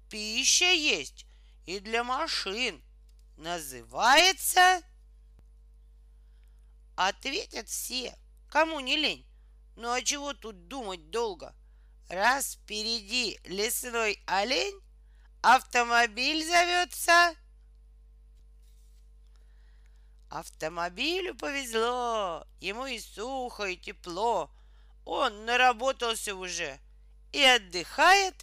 Пища 0.08 0.70
есть 0.70 1.26
и 1.64 1.80
для 1.80 2.04
машин. 2.04 2.80
Называется 3.36 4.80
Ответят 6.94 7.68
все, 7.68 8.16
кому 8.48 8.78
не 8.78 8.96
лень. 8.96 9.26
Ну 9.74 9.90
а 9.90 10.00
чего 10.02 10.34
тут 10.34 10.68
думать 10.68 11.10
долго? 11.10 11.52
Раз 12.08 12.54
впереди 12.54 13.40
лесной 13.42 14.22
олень, 14.26 14.80
автомобиль 15.54 16.44
зовется... 16.44 17.34
Автомобилю 20.28 21.36
повезло, 21.36 22.46
ему 22.60 22.86
и 22.86 22.98
сухо, 22.98 23.64
и 23.64 23.76
тепло. 23.76 24.50
Он 25.04 25.44
наработался 25.44 26.34
уже 26.34 26.80
и 27.32 27.40
отдыхает 27.42 28.34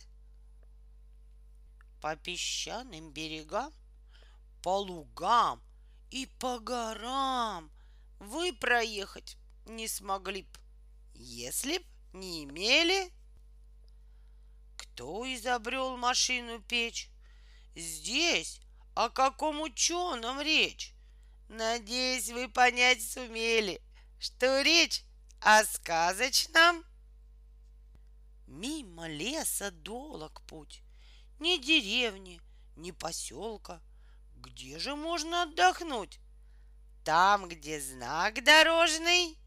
по 2.02 2.16
песчаным 2.16 3.12
берегам, 3.12 3.74
по 4.62 4.80
лугам 4.80 5.62
и 6.10 6.26
по 6.40 6.60
горам— 6.60 7.70
вы 8.24 8.54
проехать 8.54 9.38
не 9.66 9.88
смогли 9.88 10.44
б, 10.44 10.60
если 11.14 11.80
б 11.80 11.86
не 12.14 12.46
имели. 12.46 13.12
Кто 14.94 15.26
изобрел 15.34 15.98
машину 15.98 16.62
печь? 16.62 17.10
Здесь 17.76 18.62
о 18.94 19.10
каком 19.10 19.60
ученом 19.62 20.40
речь? 20.40 20.94
Надеюсь, 21.50 22.30
вы 22.30 22.48
понять 22.48 23.02
сумели, 23.02 23.82
что 24.20 24.62
речь 24.62 25.04
о 25.40 25.64
сказочном. 25.66 26.86
Мимо 28.46 29.08
леса 29.08 29.72
долог 29.72 30.44
путь, 30.44 30.84
ни 31.40 31.58
деревни, 31.58 32.40
ни 32.76 32.92
поселка. 32.92 33.82
Где 34.36 34.78
же 34.78 34.96
можно 34.96 35.44
отдохнуть? 35.44 36.20
Там, 37.04 37.50
где 37.50 37.82
знак 37.82 38.44
дорожный. 38.44 39.40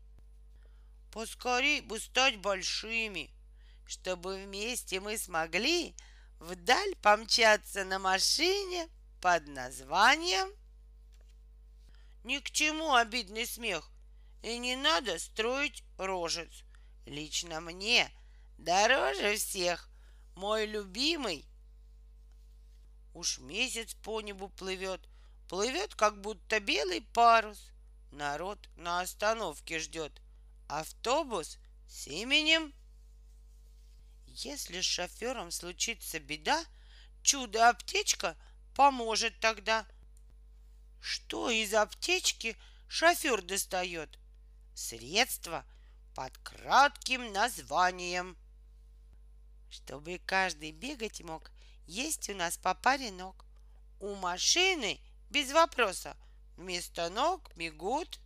Поскорей 1.13 1.83
бы 1.83 2.01
стать 2.01 2.37
большими, 2.39 3.31
чтобы 3.87 4.45
вместе 4.45 5.01
мы 5.01 5.19
смогли 5.19 5.95
вдаль 6.39 6.95
помчаться 6.97 7.85
на 7.85 7.99
машине 7.99 8.89
под 9.21 9.47
названием 9.49 10.49
Ни 12.25 12.39
к 12.39 12.51
чему 12.51 12.95
обидный 12.95 13.47
смех, 13.47 13.91
и 14.43 14.59
не 14.59 14.77
надо 14.77 15.19
строить 15.19 15.83
рожец. 15.97 16.65
Лично 17.07 17.61
мне 17.61 18.11
дороже 18.59 19.37
всех 19.37 19.89
мой 20.35 20.67
любимый. 20.67 21.47
Уж 23.15 23.39
месяц 23.39 23.95
по 23.95 24.21
небу 24.21 24.49
плывет, 24.49 25.09
Плывет, 25.49 25.95
как 25.95 26.21
будто 26.21 26.59
белый 26.59 27.03
парус. 27.03 27.71
Народ 28.11 28.59
на 28.77 29.01
остановке 29.01 29.79
ждет. 29.79 30.21
Автобус 30.69 31.59
с 31.89 32.09
именем. 32.09 32.73
Если 34.45 34.83
с 34.83 34.85
шофером 34.85 35.51
случится 35.51 36.21
беда, 36.21 36.63
чудо-аптечка 37.23 38.37
поможет 38.75 39.41
тогда. 39.41 39.87
Что 41.01 41.49
из 41.49 41.73
аптечки 41.73 42.55
шофер 42.87 43.41
достает? 43.41 44.19
Средство 44.75 45.65
под 46.15 46.37
кратким 46.39 47.33
названием. 47.33 48.37
Чтобы 49.71 50.21
каждый 50.27 50.73
бегать 50.73 51.23
мог, 51.23 51.51
есть 51.87 52.29
у 52.29 52.35
нас 52.35 52.59
по 52.59 52.75
паре 52.75 53.11
ног. 53.11 53.47
У 54.01 54.15
машины 54.17 55.01
без 55.31 55.51
вопроса 55.51 56.15
вместо 56.59 57.09
ног 57.09 57.51
бегут 57.57 58.21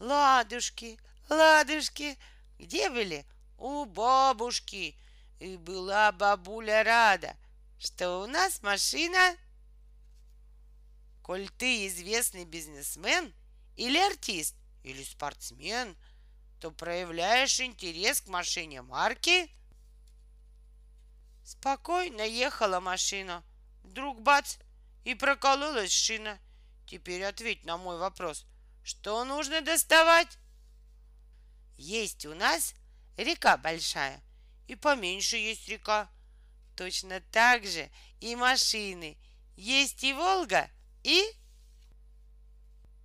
ладушки, 0.00 0.98
ладушки. 1.30 2.18
Где 2.58 2.90
были? 2.90 3.24
У 3.56 3.84
бабушки. 3.84 4.96
И 5.38 5.56
была 5.56 6.12
бабуля 6.12 6.82
рада, 6.82 7.36
что 7.78 8.22
у 8.22 8.26
нас 8.26 8.62
машина. 8.62 9.36
Коль 11.22 11.48
ты 11.50 11.86
известный 11.88 12.44
бизнесмен 12.44 13.34
или 13.76 13.98
артист, 13.98 14.54
или 14.82 15.02
спортсмен, 15.02 15.96
то 16.60 16.70
проявляешь 16.70 17.60
интерес 17.60 18.22
к 18.22 18.28
машине 18.28 18.80
марки. 18.82 19.50
Спокойно 21.44 22.22
ехала 22.22 22.80
машина. 22.80 23.44
Вдруг 23.82 24.22
бац, 24.22 24.56
и 25.04 25.14
прокололась 25.14 25.92
шина. 25.92 26.38
Теперь 26.86 27.24
ответь 27.24 27.64
на 27.64 27.76
мой 27.76 27.98
вопрос. 27.98 28.46
Что 28.82 29.24
нужно 29.24 29.60
доставать? 29.60 30.38
Есть 31.76 32.26
у 32.26 32.34
нас 32.34 32.74
река 33.16 33.56
большая, 33.56 34.22
и 34.66 34.74
поменьше 34.74 35.36
есть 35.36 35.68
река. 35.68 36.08
Точно 36.76 37.20
так 37.32 37.66
же 37.66 37.90
и 38.20 38.36
машины. 38.36 39.16
Есть 39.56 40.04
и 40.04 40.12
Волга, 40.12 40.70
и... 41.02 41.24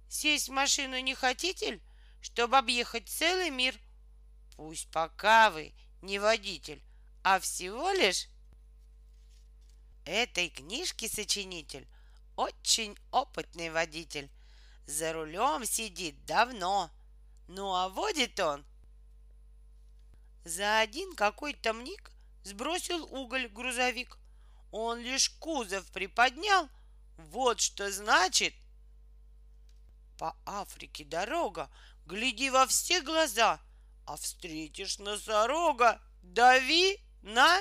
Сесть 0.09 0.49
в 0.49 0.51
машину 0.51 0.99
не 0.99 1.15
хотите, 1.15 1.79
чтобы 2.21 2.57
объехать 2.57 3.07
целый 3.07 3.49
мир? 3.49 3.73
Пусть 4.57 4.89
пока 4.91 5.49
вы 5.49 5.73
не 6.01 6.19
водитель, 6.19 6.81
а 7.23 7.39
всего 7.39 7.91
лишь 7.91 8.27
этой 10.05 10.49
книжки 10.49 11.07
сочинитель 11.07 11.87
очень 12.35 12.97
опытный 13.11 13.69
водитель. 13.69 14.29
За 14.87 15.13
рулем 15.13 15.65
сидит 15.65 16.25
давно. 16.25 16.89
Ну 17.47 17.73
а 17.73 17.87
водит 17.87 18.39
он 18.39 18.65
за 20.43 20.79
один 20.79 21.15
какой-то 21.15 21.73
миг 21.73 22.11
сбросил 22.43 23.03
уголь 23.13 23.47
грузовик. 23.47 24.17
Он 24.71 24.99
лишь 24.99 25.29
кузов 25.29 25.85
приподнял. 25.91 26.69
Вот 27.17 27.59
что 27.59 27.91
значит. 27.91 28.53
По 30.17 30.35
Африке 30.45 31.03
дорога, 31.03 31.69
гляди 32.05 32.49
во 32.49 32.65
все 32.67 33.01
глаза, 33.01 33.59
а 34.05 34.15
встретишь 34.17 34.99
носорога, 34.99 36.01
дави 36.21 36.99
на... 37.21 37.59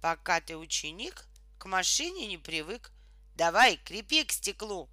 Пока 0.00 0.40
ты 0.40 0.56
ученик, 0.56 1.26
к 1.58 1.66
машине 1.66 2.26
не 2.26 2.38
привык. 2.38 2.90
Давай, 3.36 3.76
крепи 3.76 4.24
к 4.24 4.32
стеклу. 4.32 4.88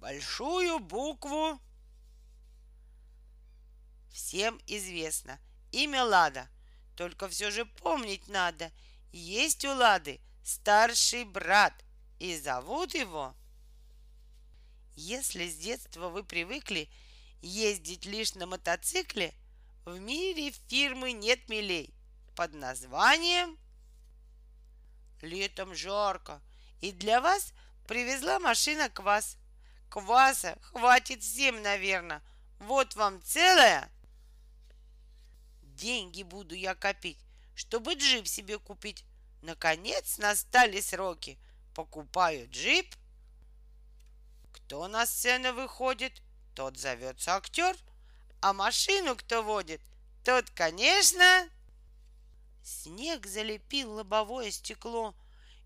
Большую 0.00 0.80
букву 0.80 1.60
Всем 4.18 4.60
известно. 4.66 5.38
Имя 5.70 6.02
Лада. 6.02 6.48
Только 6.96 7.28
все 7.28 7.52
же 7.52 7.64
помнить 7.64 8.26
надо. 8.26 8.72
Есть 9.12 9.64
у 9.64 9.72
Лады 9.72 10.20
старший 10.42 11.24
брат. 11.24 11.72
И 12.18 12.36
зовут 12.36 12.94
его... 12.94 13.32
Если 14.96 15.48
с 15.48 15.56
детства 15.56 16.08
вы 16.08 16.24
привыкли 16.24 16.90
ездить 17.42 18.06
лишь 18.06 18.34
на 18.34 18.46
мотоцикле, 18.46 19.32
в 19.84 20.00
мире 20.00 20.52
фирмы 20.66 21.12
нет 21.12 21.48
милей 21.48 21.94
под 22.34 22.54
названием 22.54 23.56
Летом 25.22 25.76
жарко, 25.76 26.42
и 26.80 26.90
для 26.90 27.20
вас 27.20 27.52
привезла 27.86 28.40
машина 28.40 28.90
квас. 28.90 29.36
Кваса 29.88 30.58
хватит 30.60 31.22
всем, 31.22 31.62
наверное. 31.62 32.20
Вот 32.58 32.96
вам 32.96 33.22
целая 33.22 33.88
Деньги 35.78 36.24
буду 36.24 36.56
я 36.56 36.74
копить, 36.74 37.20
чтобы 37.54 37.94
джип 37.94 38.26
себе 38.26 38.58
купить. 38.58 39.04
Наконец 39.42 40.18
настали 40.18 40.80
сроки. 40.80 41.38
Покупаю 41.72 42.50
джип. 42.50 42.96
Кто 44.50 44.88
на 44.88 45.06
сцену 45.06 45.52
выходит, 45.52 46.20
тот 46.56 46.76
зовется 46.76 47.36
актер. 47.36 47.76
А 48.40 48.52
машину 48.52 49.14
кто 49.14 49.44
водит, 49.44 49.80
тот, 50.24 50.50
конечно... 50.50 51.48
Снег 52.64 53.24
залепил 53.28 53.92
лобовое 53.92 54.50
стекло. 54.50 55.14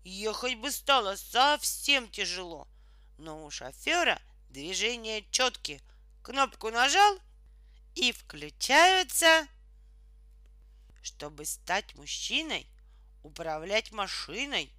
Ехать 0.03 0.59
бы 0.59 0.71
стало 0.71 1.15
совсем 1.15 2.07
тяжело. 2.07 2.67
Но 3.17 3.43
у 3.43 3.49
шофера 3.49 4.21
движения 4.51 5.25
четкие. 5.31 5.81
Кнопку 6.21 6.69
нажал 6.69 7.17
и 7.95 8.11
включаются 8.11 9.47
чтобы 11.03 11.43
стать 11.45 11.95
мужчиной, 11.95 12.65
управлять 13.23 13.91
машиной, 13.91 14.71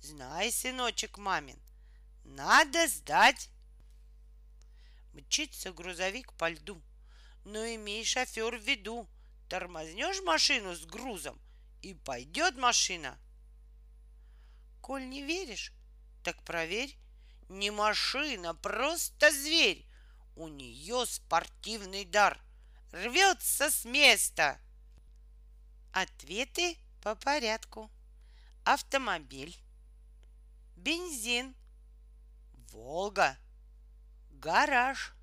знай, 0.00 0.50
сыночек 0.50 1.18
мамин, 1.18 1.60
надо 2.24 2.88
сдать. 2.88 3.50
Мчится 5.12 5.72
грузовик 5.72 6.32
по 6.34 6.48
льду, 6.48 6.80
но 7.44 7.64
имей 7.66 8.04
шофер 8.04 8.56
в 8.56 8.62
виду, 8.62 9.06
тормознешь 9.48 10.22
машину 10.22 10.74
с 10.74 10.84
грузом, 10.86 11.38
и 11.82 11.92
пойдет 11.92 12.56
машина. 12.56 13.18
Коль 14.80 15.06
не 15.06 15.22
веришь, 15.22 15.72
так 16.24 16.42
проверь, 16.42 16.96
не 17.50 17.70
машина, 17.70 18.54
просто 18.54 19.30
зверь. 19.30 19.86
У 20.36 20.48
нее 20.48 21.04
спортивный 21.06 22.04
дар, 22.04 22.40
рвется 22.92 23.70
с 23.70 23.84
места— 23.84 24.58
Ответы 25.98 26.76
по 27.00 27.14
порядку. 27.14 27.90
Автомобиль. 28.64 29.56
Бензин. 30.76 31.56
Волга. 32.70 33.38
Гараж. 34.32 35.14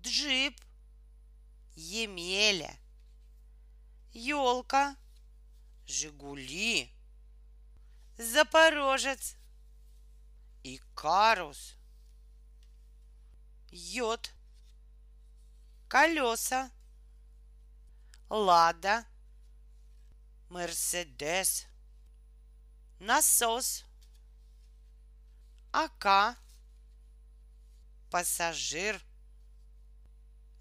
Джип. 0.00 0.58
Емеля. 1.74 2.74
Елка. 4.14 4.96
Жигули. 5.86 6.90
Запорожец. 8.16 9.36
Икарус. 10.62 11.76
Йод. 13.70 14.32
Колеса. 15.88 16.70
Лада. 18.30 19.11
Мерседес, 20.52 21.66
насос, 22.98 23.86
АК, 25.72 26.36
пассажир, 28.10 29.02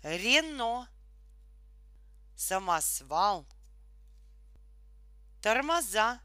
Рено, 0.02 0.88
самосвал, 2.38 3.46
тормоза, 5.42 6.22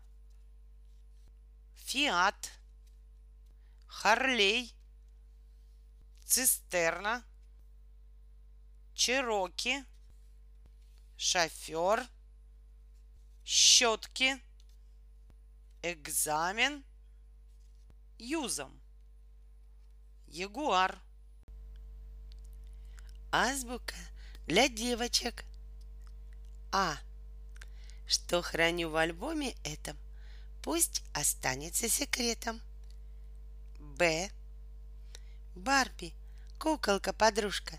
Фиат, 1.87 2.53
Харлей, 3.89 4.73
цистерна, 6.25 7.25
Чероки, 8.95 9.85
шофер– 11.17 12.07
щетки, 13.47 14.43
экзамен, 15.83 16.83
юзом, 18.19 18.73
ягуар. 20.27 20.99
Азбука 23.31 23.95
для 24.49 24.69
девочек. 24.69 25.45
А. 26.73 26.97
Что 28.09 28.43
храню 28.43 28.91
в 28.91 28.97
альбоме 28.97 29.55
этом, 29.63 29.97
пусть 30.63 31.05
останется 31.15 31.89
секретом. 31.89 32.61
Б. 33.79 34.29
Барби, 35.55 36.13
куколка-подружка, 36.59 37.79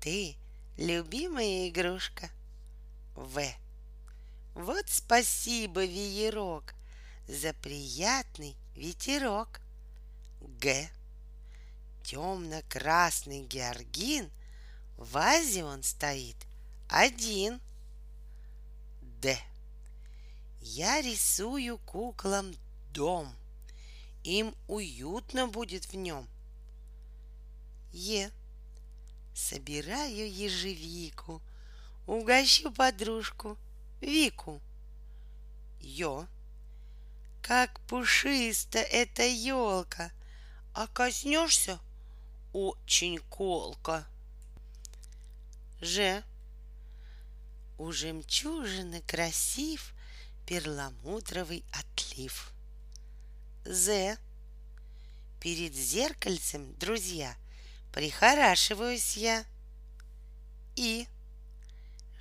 ты 0.00 0.36
любимая 0.76 1.68
игрушка. 1.68 2.30
В. 3.16 3.61
Вот 4.54 4.84
спасибо, 4.88 5.84
веерок, 5.84 6.74
за 7.26 7.54
приятный 7.54 8.54
ветерок. 8.76 9.60
Г. 10.60 10.90
Темно-красный 12.04 13.42
георгин, 13.46 14.30
в 14.98 15.10
вазе 15.12 15.64
он 15.64 15.82
стоит 15.82 16.36
один. 16.88 17.60
Д. 19.22 19.38
Я 20.60 21.00
рисую 21.00 21.78
куклам 21.78 22.54
дом. 22.92 23.34
Им 24.22 24.54
уютно 24.68 25.48
будет 25.48 25.86
в 25.86 25.96
нем. 25.96 26.28
Е. 27.92 28.30
Собираю 29.34 30.30
ежевику, 30.30 31.40
Угощу 32.06 32.70
подружку 32.70 33.56
Вику. 34.02 34.60
Ё. 35.80 36.26
Как 37.40 37.80
пушиста 37.86 38.78
эта 38.78 39.22
елка, 39.22 40.10
А 40.74 40.86
коснешься— 40.86 41.78
очень 42.52 43.18
колко. 43.18 44.06
Ж. 45.80 46.22
У 47.78 47.92
жемчужины 47.92 49.02
красив 49.02 49.94
Перламутровый 50.46 51.64
отлив. 51.72 52.52
З. 53.64 54.16
Перед 55.40 55.74
зеркальцем, 55.74 56.74
друзья, 56.74 57.36
Прихорашиваюсь 57.92 59.16
я. 59.16 59.44
И. 60.76 61.06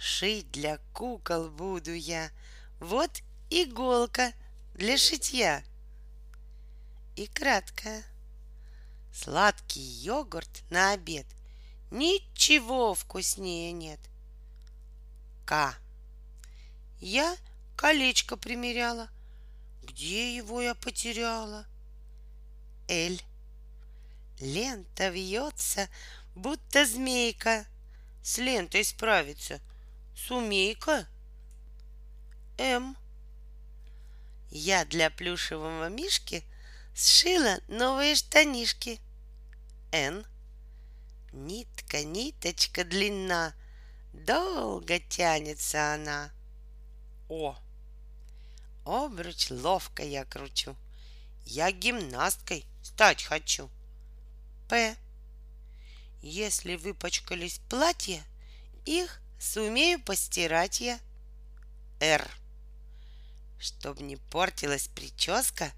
Шить 0.04 0.50
для 0.50 0.80
кукол 0.94 1.52
буду 1.52 1.94
я. 1.94 2.32
Вот 2.80 3.22
иголка 3.52 4.34
для 4.74 4.98
шитья. 4.98 5.64
И 7.16 7.28
краткое. 7.28 8.04
Сладкий 9.14 9.80
йогурт 9.80 10.64
на 10.72 10.94
обед. 10.94 11.28
Ничего 11.92 12.96
вкуснее 12.96 13.74
нет. 13.74 14.00
К. 15.46 15.76
Я 17.00 17.38
колечко 17.76 18.38
примеряла. 18.38 19.08
Где 19.84 20.36
его 20.36 20.64
я 20.64 20.74
потеряла? 20.74 21.68
Эль. 22.88 23.22
Лента 24.40 25.10
вьется, 25.10 25.90
будто 26.34 26.88
змейка. 26.88 27.68
С 28.24 28.40
лентой 28.40 28.84
справиться 28.84 29.62
сумейка. 30.16 31.08
М. 32.58 32.98
Я 34.50 34.86
для 34.86 35.10
плюшевого 35.10 35.90
мишки 35.90 36.44
сшила 36.96 37.60
новые 37.68 38.16
штанишки. 38.16 39.00
Н. 39.92 40.26
Нитка, 41.34 42.04
ниточка 42.04 42.84
длинна, 42.84 43.54
долго 44.14 45.00
тянется 45.00 45.94
она. 45.94 46.32
О. 47.30 47.58
Обруч 48.86 49.50
ловко 49.50 50.04
я 50.04 50.26
кручу. 50.26 50.76
Я 51.46 51.72
гимнасткой 51.72 52.66
стать 52.84 53.24
хочу. 53.24 53.70
П. 54.68 54.96
Если 56.22 56.76
выпачкались 56.76 57.62
платья, 57.70 58.24
их 58.86 59.22
сумею 59.42 60.00
постирать 60.00 60.82
я. 60.82 61.00
Р. 62.00 62.30
Чтоб 63.60 64.00
не 64.00 64.18
портилась 64.18 64.88
прическа, 64.88 65.72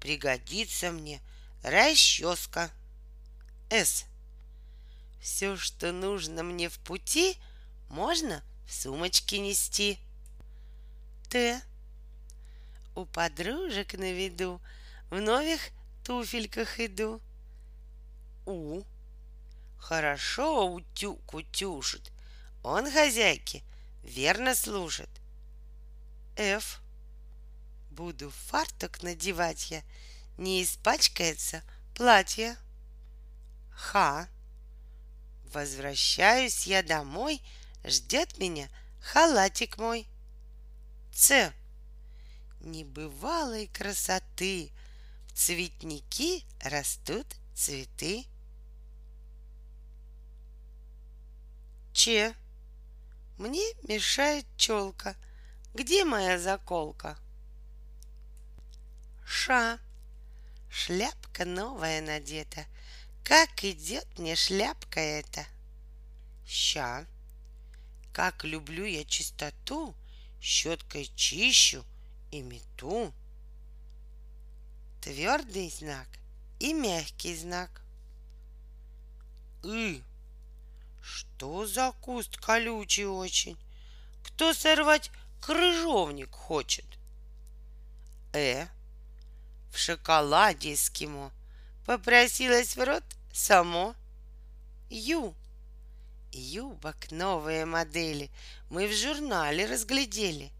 пригодится 0.00 0.90
мне 0.90 1.20
расческа. 1.62 2.70
С. 3.70 4.04
Все, 5.20 5.56
что 5.56 5.92
нужно 5.92 6.42
мне 6.42 6.68
в 6.68 6.78
пути, 6.80 7.38
можно 7.88 8.42
в 8.66 8.72
сумочке 8.74 9.38
нести. 9.38 9.98
Т. 11.30 11.60
У 12.94 13.04
подружек 13.06 13.94
на 13.94 14.12
виду 14.12 14.60
в 15.10 15.20
новых 15.20 15.60
туфельках 16.04 16.78
иду. 16.80 17.20
У. 18.46 18.82
Хорошо 19.78 20.72
утюг 20.72 21.34
утюжит, 21.34 22.12
он 22.64 22.90
хозяйке 22.90 23.62
верно 24.02 24.54
служит. 24.54 25.10
Ф. 26.36 26.80
Буду 27.90 28.30
фартук 28.30 29.02
надевать 29.02 29.70
я, 29.70 29.82
не 30.38 30.64
испачкается 30.64 31.62
платье. 31.94 32.56
Х. 33.70 34.28
Возвращаюсь 35.52 36.66
я 36.66 36.82
домой, 36.82 37.42
ждет 37.84 38.38
меня 38.38 38.68
халатик 39.00 39.76
мой. 39.76 40.08
Ц. 41.12 41.52
Небывалой 42.60 43.66
красоты 43.68 44.72
в 45.26 45.32
цветники 45.32 46.44
растут 46.62 47.26
цветы. 47.54 48.24
Че. 51.92 52.34
Мне 53.38 53.64
мешает 53.82 54.46
челка. 54.56 55.16
Где 55.74 56.04
моя 56.04 56.38
заколка? 56.38 57.18
Ша. 59.26 59.80
Шляпка 60.70 61.44
новая 61.44 62.00
надета. 62.00 62.66
Как 63.24 63.64
идет 63.64 64.06
мне 64.18 64.36
шляпка 64.36 65.00
эта? 65.00 65.46
Ща. 66.46 67.06
Как 68.12 68.44
люблю 68.44 68.84
я 68.84 69.04
чистоту, 69.04 69.94
щеткой 70.40 71.10
чищу 71.16 71.84
и 72.30 72.42
мету. 72.42 73.12
Твердый 75.00 75.70
знак 75.70 76.06
и 76.60 76.72
мягкий 76.72 77.36
знак. 77.36 77.82
И. 79.64 80.02
Что 81.04 81.66
за 81.66 81.92
куст 82.00 82.38
колючий 82.38 83.04
очень? 83.04 83.58
Кто 84.22 84.54
сорвать 84.54 85.10
крыжовник 85.42 86.30
хочет? 86.32 86.86
Э, 88.32 88.68
в 89.70 89.76
шоколаде 89.76 90.72
эскимо 90.72 91.30
Попросилась 91.84 92.74
в 92.74 92.82
рот 92.82 93.04
само. 93.34 93.94
Ю, 94.88 95.34
юбок 96.32 97.10
новые 97.10 97.66
модели 97.66 98.30
Мы 98.70 98.88
в 98.88 98.94
журнале 98.94 99.66
разглядели. 99.66 100.50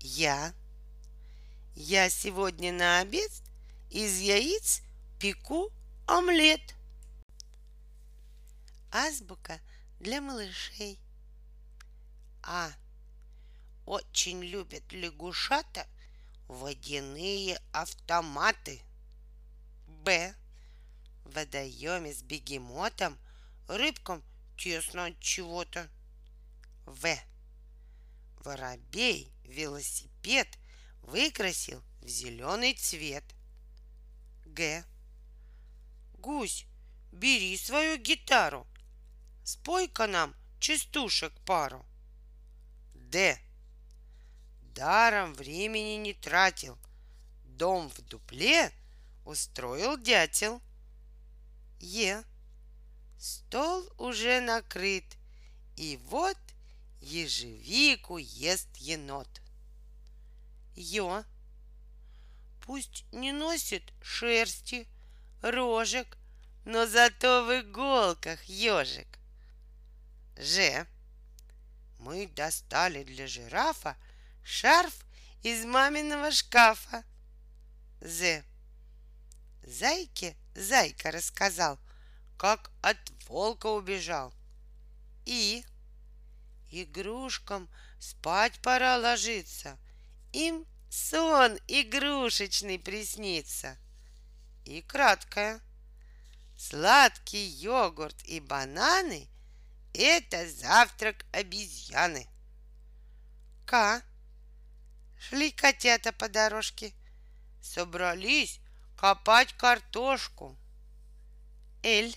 Я, 0.00 0.52
я 1.74 2.10
сегодня 2.10 2.74
на 2.74 2.98
обед 3.00 3.32
Из 3.90 4.18
яиц 4.18 4.82
пеку 5.18 5.70
омлет 6.06 6.75
азбука 8.90 9.60
для 10.00 10.20
малышей. 10.20 10.98
А. 12.42 12.70
Очень 13.84 14.42
любят 14.42 14.82
лягушата 14.92 15.86
водяные 16.48 17.60
автоматы. 17.72 18.80
Б. 20.04 20.34
В 21.24 21.34
водоеме 21.34 22.14
с 22.14 22.22
бегемотом 22.22 23.18
рыбкам 23.68 24.22
тесно 24.56 25.06
от 25.06 25.20
чего-то. 25.20 25.88
В. 26.84 27.16
Воробей 28.44 29.32
велосипед 29.44 30.48
выкрасил 31.02 31.82
в 32.00 32.08
зеленый 32.08 32.74
цвет. 32.74 33.24
Г. 34.44 34.84
Гусь, 36.18 36.66
бери 37.12 37.56
свою 37.56 37.98
гитару, 37.98 38.66
Спой-ка 39.46 40.08
нам 40.08 40.34
частушек 40.58 41.32
пару. 41.44 41.86
Д. 42.94 43.38
Даром 44.74 45.34
времени 45.34 45.94
не 45.98 46.14
тратил. 46.14 46.76
Дом 47.44 47.88
в 47.88 48.02
дупле 48.08 48.72
устроил 49.24 49.96
дятел. 49.98 50.60
Е. 51.78 52.24
Стол 53.20 53.88
уже 53.98 54.40
накрыт, 54.40 55.16
и 55.76 55.96
вот 56.08 56.38
ежевику 57.00 58.18
ест 58.18 58.76
енот. 58.78 59.28
Ё. 60.74 61.22
Пусть 62.62 63.04
не 63.12 63.30
носит 63.30 63.92
шерсти, 64.02 64.88
рожек, 65.40 66.18
но 66.64 66.84
зато 66.84 67.44
в 67.44 67.60
иголках 67.60 68.42
ежик. 68.46 69.06
Ж. 70.36 70.86
Мы 71.98 72.26
достали 72.26 73.04
для 73.04 73.26
жирафа 73.26 73.96
шарф 74.44 74.94
из 75.42 75.64
маминого 75.64 76.30
шкафа. 76.30 77.04
З. 78.00 78.44
Зайке 79.62 80.36
зайка 80.54 81.10
рассказал, 81.10 81.78
как 82.36 82.70
от 82.82 82.98
волка 83.28 83.66
убежал. 83.68 84.32
И 85.24 85.64
игрушкам 86.70 87.68
спать 87.98 88.60
пора 88.60 88.98
ложиться. 88.98 89.78
Им 90.32 90.66
сон 90.90 91.58
игрушечный 91.66 92.78
приснится. 92.78 93.78
И 94.66 94.82
краткое. 94.82 95.60
Сладкий 96.58 97.46
йогурт 97.46 98.22
и 98.24 98.38
бананы— 98.40 99.28
это 99.96 100.48
завтрак 100.48 101.24
обезьяны. 101.32 102.26
К. 103.64 104.02
Шли 105.18 105.50
котята 105.50 106.12
по 106.12 106.28
дорожке, 106.28 106.92
собрались 107.60 108.60
копать 108.96 109.52
картошку. 109.54 110.56
Эль. 111.82 112.16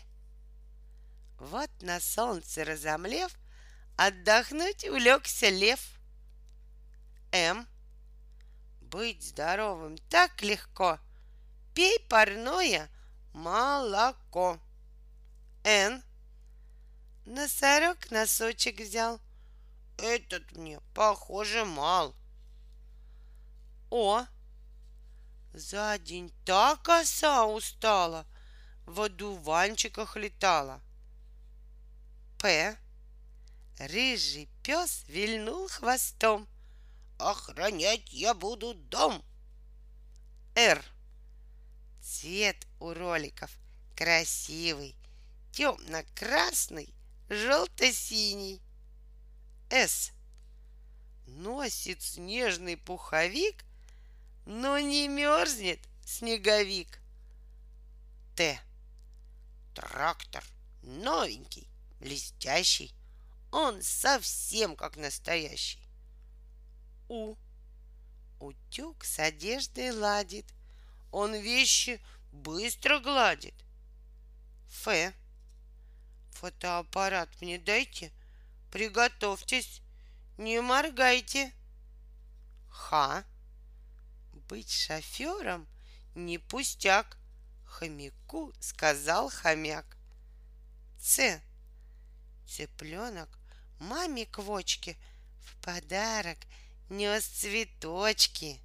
Вот 1.38 1.70
на 1.82 2.00
солнце 2.00 2.66
разомлев, 2.66 3.32
отдохнуть 3.96 4.84
улегся 4.84 5.50
лев. 5.50 5.80
М. 7.32 7.68
Быть 8.82 9.24
здоровым 9.24 9.98
так 10.10 10.42
легко. 10.42 11.00
Пей 11.74 12.00
парное 12.10 12.90
молоко. 13.34 14.60
Н. 15.64 16.04
Носорог 17.30 18.10
носочек 18.10 18.80
взял. 18.80 19.22
Этот 20.00 20.52
мне, 20.54 20.80
похоже, 20.96 21.64
мал. 21.64 22.16
О. 23.92 24.26
За 25.54 26.00
день 26.00 26.34
так 26.44 26.82
коса 26.82 27.46
устала, 27.46 28.26
в 28.88 29.00
одуванчиках 29.02 30.16
летала. 30.16 30.82
П. 32.40 32.76
Рыжий 33.78 34.50
пес 34.64 35.04
вильнул 35.08 35.68
хвостом. 35.68 36.48
Охранять 37.20 38.12
я 38.12 38.34
буду 38.34 38.74
дом. 38.74 39.24
Р. 40.56 40.84
Цвет 42.02 42.66
у 42.80 42.92
роликов 42.92 43.52
красивый, 43.96 44.96
темно-красный, 45.52 46.92
желто-синий. 47.30 48.62
С. 49.70 50.12
Носит 51.28 52.02
снежный 52.02 52.76
пуховик 52.76 53.64
но 54.50 54.80
не 54.80 55.08
мерзнет 55.08 55.80
снеговик. 56.04 57.00
Т. 58.36 58.60
Трактор 59.76 60.44
новенький, 60.82 61.68
блестящий, 62.00 62.92
он 63.52 63.84
совсем 63.84 64.76
как 64.76 64.98
настоящий. 64.98 65.88
У. 67.10 67.36
Утюг 68.40 69.04
с 69.04 69.20
одеждой 69.20 69.92
ладит, 69.92 70.48
он 71.12 71.36
вещи 71.36 72.02
быстро 72.32 73.00
гладит. 73.00 73.54
Ф. 74.84 75.14
Фотоаппарат 76.40 77.30
мне 77.42 77.60
дайте, 77.60 78.14
приготовьтесь, 78.72 79.82
не 80.38 80.62
моргайте. 80.62 81.52
Х. 82.70 83.26
Быть 84.48 84.72
шофером 84.72 85.68
не 86.16 86.38
пустяк, 86.38 87.18
хомяку 87.66 88.54
сказал 88.62 89.30
хомяк. 89.30 89.98
Ц. 90.98 91.42
Цыпленок 92.48 93.38
маме 93.80 94.26
квочке 94.26 94.98
в 95.42 95.56
подарок 95.62 96.38
нес 96.88 97.26
цветочки. 97.26 98.62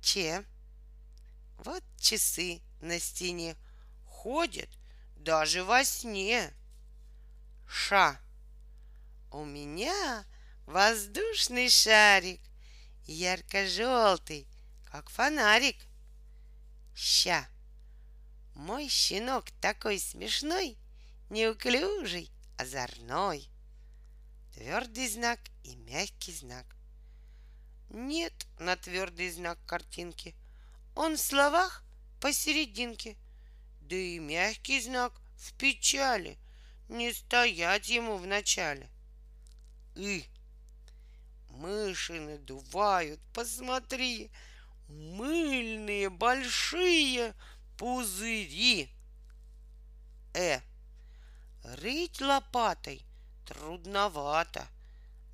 Че. 0.00 0.44
Вот 1.58 1.82
часы 1.98 2.62
на 2.80 3.00
стене 3.00 3.56
ходят 4.06 4.70
даже 5.22 5.64
во 5.64 5.84
сне. 5.84 6.52
Ша. 7.66 8.20
У 9.30 9.44
меня 9.44 10.24
воздушный 10.66 11.68
шарик, 11.70 12.40
ярко-желтый, 13.06 14.46
как 14.90 15.08
фонарик. 15.10 15.76
Ща. 16.94 17.48
Мой 18.54 18.88
щенок 18.88 19.50
такой 19.60 19.98
смешной, 19.98 20.76
неуклюжий, 21.30 22.30
озорной. 22.58 23.48
Твердый 24.52 25.08
знак 25.08 25.40
и 25.64 25.76
мягкий 25.76 26.32
знак. 26.32 26.66
Нет 27.88 28.34
на 28.58 28.76
твердый 28.76 29.30
знак 29.30 29.58
картинки. 29.66 30.34
Он 30.94 31.16
в 31.16 31.20
словах 31.20 31.82
посерединке. 32.20 33.16
Да 33.92 33.98
и 33.98 34.18
мягкий 34.18 34.80
знак 34.80 35.12
в 35.36 35.52
печали. 35.52 36.38
Не 36.88 37.12
стоять 37.12 37.90
ему 37.90 38.16
в 38.16 38.26
начале. 38.26 38.88
И 39.94 40.24
мыши 41.50 42.18
надувают, 42.18 43.20
посмотри, 43.34 44.30
мыльные 44.88 46.08
большие 46.08 47.34
пузыри. 47.76 48.88
Э. 50.32 50.60
Рыть 51.62 52.22
лопатой 52.22 53.04
трудновато. 53.44 54.68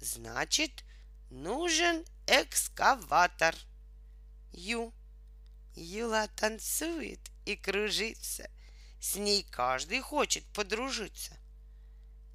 Значит, 0.01 0.83
нужен 1.31 2.05
экскаватор. 2.27 3.55
Ю. 4.51 4.93
Юла 5.77 6.27
танцует 6.35 7.21
и 7.49 7.57
кружится. 7.57 8.51
С 9.01 9.17
ней 9.17 9.43
каждый 9.43 10.01
хочет 10.01 10.45
подружиться. 10.53 11.35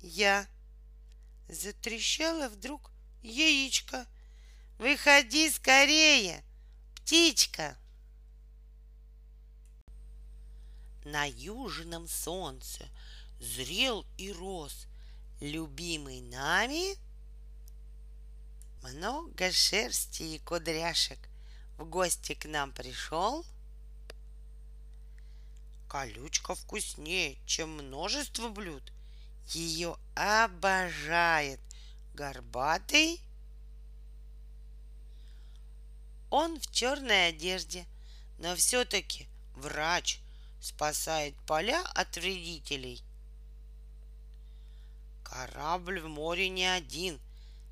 Я. 0.01 0.47
Затрещала 1.47 2.49
вдруг 2.49 2.91
яичко. 3.21 4.07
Выходи 4.79 5.51
скорее, 5.51 6.43
птичка. 6.95 7.77
На 11.05 11.25
южном 11.25 12.07
солнце 12.07 12.87
зрел 13.39 14.05
и 14.17 14.31
рос 14.31 14.87
любимый 15.41 16.21
нами 16.21 16.97
много 18.81 19.51
шерсти 19.51 20.23
и 20.23 20.39
кудряшек 20.39 21.19
в 21.77 21.85
гости 21.85 22.33
к 22.33 22.45
нам 22.45 22.71
пришел. 22.71 23.45
Колючка 25.93 26.55
вкуснее, 26.55 27.37
чем 27.45 27.77
множество 27.77 28.49
блюд. 28.49 28.81
Ее 29.49 29.95
обожает 30.15 31.59
горбатый 32.15 33.21
Он 36.31 36.59
в 36.59 36.65
черной 36.71 37.27
одежде, 37.27 37.85
но 38.39 38.55
все-таки 38.55 39.27
врач 39.53 40.17
спасает 40.59 41.35
поля 41.45 41.83
от 41.93 42.15
вредителей. 42.15 43.03
Корабль 45.23 45.99
в 45.99 46.07
море 46.07 46.49
не 46.49 46.65
один, 46.65 47.19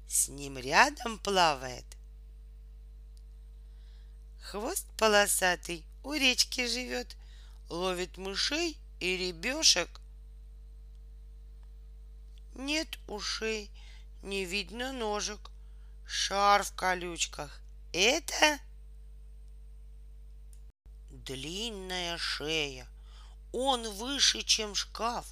с 0.07 0.27
ним 0.27 0.59
рядом 0.59 1.17
плавает. 1.17 1.85
Хвост 4.43 4.85
полосатый 4.99 5.83
у 6.03 6.13
речки 6.13 6.67
живет, 6.67 7.17
ловит 7.71 8.17
мышей 8.17 8.77
и 8.99 9.17
ребешек. 9.17 10.01
Нет 12.53 12.99
ушей, 13.07 13.71
не 14.21 14.45
видно 14.45 14.91
ножек, 14.91 15.49
шар 16.05 16.63
в 16.63 16.75
колючках, 16.75 17.61
это 17.93 18.59
длинная 21.09 22.17
шея. 22.17 22.87
Он 23.53 23.89
выше, 23.93 24.43
чем 24.43 24.75
шкаф. 24.75 25.25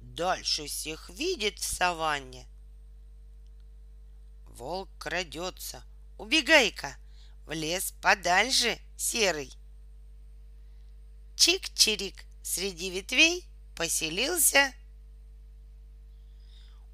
Дальше 0.00 0.66
всех 0.66 1.08
видит 1.10 1.58
в 1.58 1.64
саванне. 1.64 2.46
Волк 4.46 4.88
крадется. 4.98 5.82
Убегай-ка 6.18 6.96
в 7.46 7.52
лес 7.52 7.94
подальше, 8.02 8.78
серый. 8.96 9.52
Чик-чирик 11.38 12.24
среди 12.42 12.90
ветвей 12.90 13.44
поселился 13.76 14.74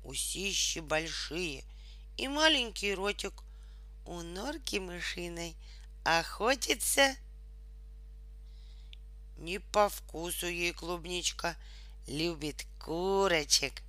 Усищи 0.03 0.80
большие 0.80 1.64
и 2.18 2.28
маленький 2.28 2.95
ротик 2.95 3.42
у 4.05 4.20
норки 4.20 4.76
мышиной 4.76 5.57
охотится. 6.05 7.16
Не 9.38 9.61
по 9.61 9.88
вкусу 9.88 10.47
ей 10.47 10.74
клубничка, 10.74 11.57
любит 12.07 12.66
курочек. 12.78 13.82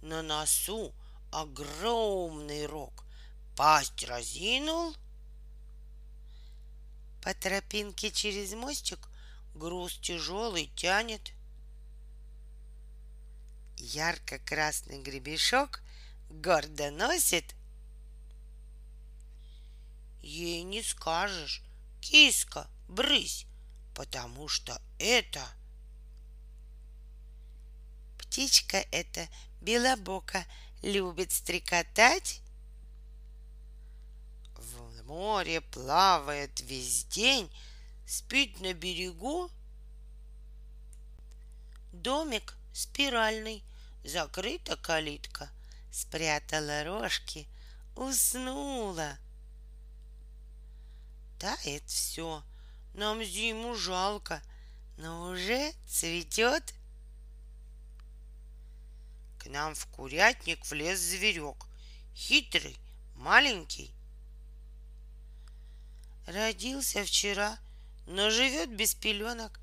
На 0.00 0.22
носу 0.22 0.94
огромный 1.30 2.64
рог, 2.64 3.04
пасть 3.56 4.02
разинул. 4.04 4.96
По 7.22 7.34
тропинке 7.34 8.10
через 8.10 8.52
мостик 8.52 9.08
груз 9.54 9.98
тяжелый 9.98 10.70
тянет. 10.76 11.32
Ярко-красный 13.78 15.00
гребешок 15.00 15.82
гордо 16.28 16.90
носит. 16.90 17.54
Ей 20.20 20.62
не 20.62 20.82
скажешь, 20.82 21.62
киска, 22.00 22.68
брысь, 22.88 23.46
потому 23.94 24.48
что 24.48 24.80
это 24.98 25.46
Птичка 28.32 28.78
эта 28.92 29.28
белобока 29.60 30.46
любит 30.80 31.32
стрекотать. 31.32 32.40
Море 35.12 35.60
плавает 35.60 36.58
весь 36.60 37.04
день, 37.04 37.50
спит 38.06 38.62
на 38.62 38.72
берегу. 38.72 39.50
Домик 41.92 42.56
спиральный, 42.72 43.62
закрыта 44.04 44.78
калитка, 44.78 45.50
спрятала 45.92 46.82
рожки, 46.84 47.46
уснула. 47.94 49.18
Тает 51.38 51.82
все, 51.90 52.42
нам 52.94 53.22
зиму 53.22 53.74
жалко, 53.74 54.42
но 54.96 55.28
уже 55.28 55.74
цветет. 55.86 56.72
К 59.40 59.44
нам 59.50 59.74
в 59.74 59.84
курятник 59.88 60.64
влез 60.64 60.98
зверек, 61.00 61.66
хитрый, 62.14 62.78
маленький. 63.14 63.92
Родился 66.26 67.04
вчера, 67.04 67.58
но 68.06 68.30
живет 68.30 68.74
без 68.74 68.94
пеленок, 68.94 69.58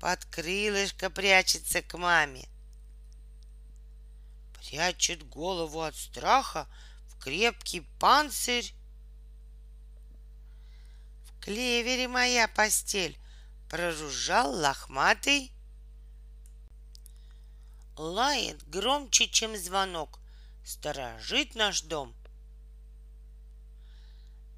под 0.00 0.24
крылышко 0.26 1.08
прячется 1.08 1.80
к 1.80 1.96
маме. 1.96 2.46
Прячет 4.58 5.26
голову 5.26 5.80
от 5.82 5.96
страха 5.96 6.66
в 7.08 7.18
крепкий 7.22 7.80
панцирь. 7.98 8.74
В 11.24 11.40
клевере 11.40 12.06
моя 12.06 12.48
постель 12.48 13.18
прожужжал 13.70 14.52
лохматый. 14.52 15.52
Лает 17.96 18.68
громче, 18.68 19.28
чем 19.28 19.56
звонок, 19.56 20.18
сторожит 20.64 21.54
наш 21.54 21.80
дом. 21.82 22.14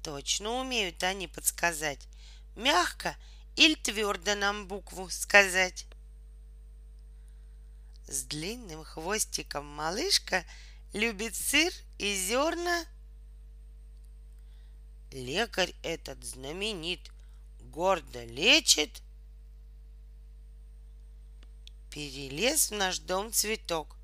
Точно 0.07 0.61
умеют 0.61 1.03
они 1.03 1.27
подсказать, 1.27 2.07
мягко 2.55 3.17
или 3.57 3.75
твердо 3.75 4.35
нам 4.35 4.65
букву 4.65 5.09
сказать. 5.09 5.85
С 8.07 8.23
длинным 8.23 8.85
хвостиком 8.85 9.65
малышка 9.65 10.45
любит 10.93 11.35
сыр 11.35 11.73
и 11.97 12.15
зерна. 12.15 12.85
Лекарь 15.11 15.75
этот 15.83 16.23
знаменит, 16.23 17.11
гордо 17.59 18.23
лечит. 18.23 19.01
Перелез 21.91 22.71
в 22.71 22.75
наш 22.75 22.99
дом 22.99 23.33
цветок, 23.33 23.97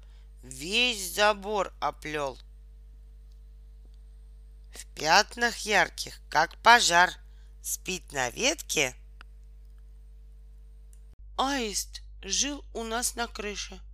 весь 0.43 1.13
забор 1.13 1.71
оплел. 1.79 2.37
В 4.73 4.85
пятнах 4.95 5.57
ярких, 5.59 6.19
как 6.29 6.57
пожар, 6.57 7.13
спит 7.61 8.11
на 8.11 8.29
ветке 8.31 8.95
Аист 11.37 12.01
жил 12.21 12.63
у 12.73 12.83
нас 12.83 13.15
на 13.15 13.27
крыше— 13.27 13.79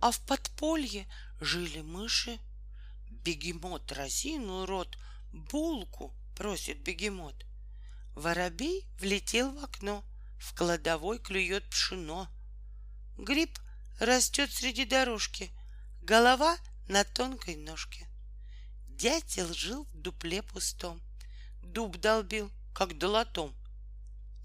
а 0.00 0.10
в 0.10 0.20
подполье 0.20 1.06
жили 1.40 1.80
мыши. 1.80 2.38
Бегемот 3.10 3.90
разинул 3.92 4.66
рот, 4.66 4.96
булку 5.32 6.14
просит 6.36 6.78
бегемот. 6.82 7.44
Воробей 8.14 8.86
влетел 9.00 9.50
в 9.52 9.64
окно, 9.64 10.04
в 10.38 10.54
кладовой 10.54 11.18
клюет 11.18 11.68
пшено. 11.70 12.28
Гриб 13.18 13.58
растет 13.98 14.52
среди 14.52 14.84
дорожки, 14.84 15.50
голова 16.02 16.56
на 16.88 17.04
тонкой 17.04 17.56
ножке. 17.56 18.06
Дятел 18.96 19.52
жил 19.52 19.84
в 19.92 19.98
дупле 19.98 20.42
пустом, 20.42 21.02
дуб 21.60 21.98
долбил, 21.98 22.50
как 22.72 22.96
долотом. 22.96 23.54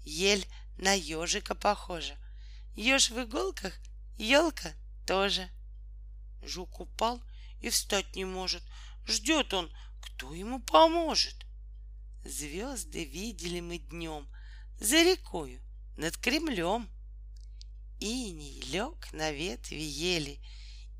Ель 0.04 0.46
на 0.76 0.92
ежика 0.92 1.54
похожа, 1.54 2.18
еж 2.74 3.10
в 3.10 3.22
иголках, 3.22 3.72
елка 4.18 4.74
тоже. 5.06 5.48
Жук 6.42 6.80
упал 6.80 7.22
и 7.62 7.70
встать 7.70 8.14
не 8.14 8.26
может. 8.26 8.62
Ждет 9.06 9.54
он, 9.54 9.72
кто 10.02 10.34
ему 10.34 10.60
поможет. 10.60 11.46
Звезды 12.22 13.06
видели 13.06 13.60
мы 13.60 13.78
днем 13.78 14.28
за 14.78 15.02
рекою 15.02 15.62
над 15.96 16.18
Кремлем. 16.18 16.90
Иней 18.00 18.60
лег 18.70 19.10
на 19.14 19.32
ветви 19.32 19.80
ели, 19.80 20.42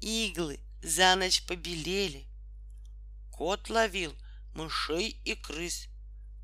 иглы 0.01 0.59
за 0.83 1.15
ночь 1.17 1.43
побелели. 1.45 2.32
Кот 3.45 3.71
ловил 3.71 4.15
мышей 4.55 5.21
и 5.25 5.35
крыс, 5.35 5.89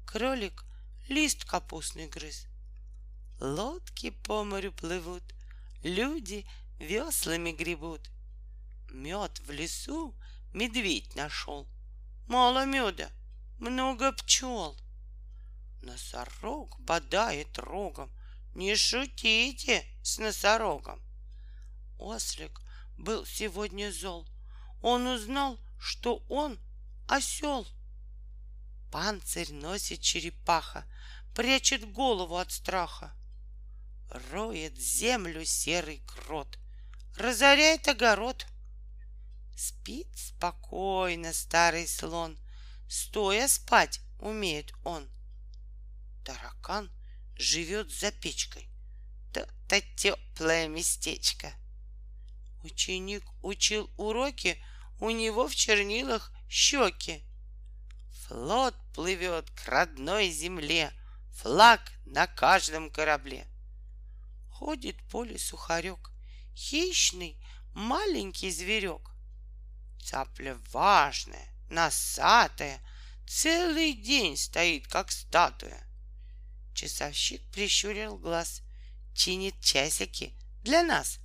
кролик 0.05 0.65
лист 1.07 1.45
капустный 1.45 2.09
грыз. 2.09 2.49
Лодки 3.39 4.11
по 4.11 4.43
морю 4.43 4.73
плывут, 4.73 5.23
люди 5.85 6.45
веслами 6.81 7.53
гребут. 7.53 8.11
Мед 8.91 9.39
в 9.47 9.53
лесу 9.53 10.13
медведь 10.53 11.15
нашел. 11.15 11.69
Мало 12.27 12.65
меда, 12.67 13.13
много 13.61 14.11
пчел. 14.11 14.77
Носорог 15.83 16.81
бодает 16.81 17.57
рогом. 17.61 18.11
Не 18.57 18.75
шутите 18.75 19.85
с 20.03 20.19
носорогом. 20.19 21.01
Ослик 21.97 22.61
был 22.97 23.25
сегодня 23.25 23.93
зол. 23.93 24.27
Он 24.83 25.07
узнал, 25.07 25.61
что 25.79 26.25
он 26.29 26.59
осел. 27.09 27.67
Панцирь 28.93 29.53
носит 29.53 30.01
черепаха, 30.01 30.87
прячет 31.35 31.91
голову 31.93 32.37
от 32.37 32.53
страха. 32.53 33.13
Роет 34.31 34.79
землю 34.79 35.45
серый 35.45 36.03
крот— 36.07 36.59
разоряет 37.19 37.89
огород. 37.89 38.47
Спит 39.57 40.07
спокойно 40.17 41.33
старый 41.33 41.89
слон, 41.89 42.39
стоя 42.89 43.49
спать 43.49 44.01
умеет 44.21 44.73
он. 44.85 45.09
Таракан 46.25 46.91
живет 47.37 47.91
за 47.91 48.13
печкой, 48.13 48.69
то-то 49.33 49.81
теплое 49.97 50.69
местечко. 50.69 51.53
Ученик 52.63 53.25
учил 53.43 53.91
уроки, 53.97 54.63
у 55.01 55.11
него 55.11 55.49
в 55.49 55.55
чернилах 55.55 56.33
щеки. 56.49 57.25
Флот 58.27 58.75
плывет 58.95 59.51
к 59.51 59.69
родной 59.69 60.31
земле, 60.31 60.93
флаг 61.33 61.81
на 62.05 62.27
каждом 62.27 62.91
корабле. 62.91 63.47
Ходит 64.51 64.97
по 65.09 65.25
лесу 65.25 65.57
хорек, 65.57 66.11
хищный 66.55 67.41
маленький 67.75 68.51
зверек. 68.51 69.11
Цапля 70.03 70.59
важная, 70.73 71.49
носатая, 71.71 72.81
целый 73.27 73.93
день 73.93 74.37
стоит, 74.37 74.89
как 74.89 75.13
статуя. 75.13 75.87
Часовщик 76.75 77.43
прищурил 77.53 78.19
глаз, 78.19 78.63
чинит 79.15 79.61
часики 79.61 80.35
для 80.63 80.83
нас. 80.83 81.19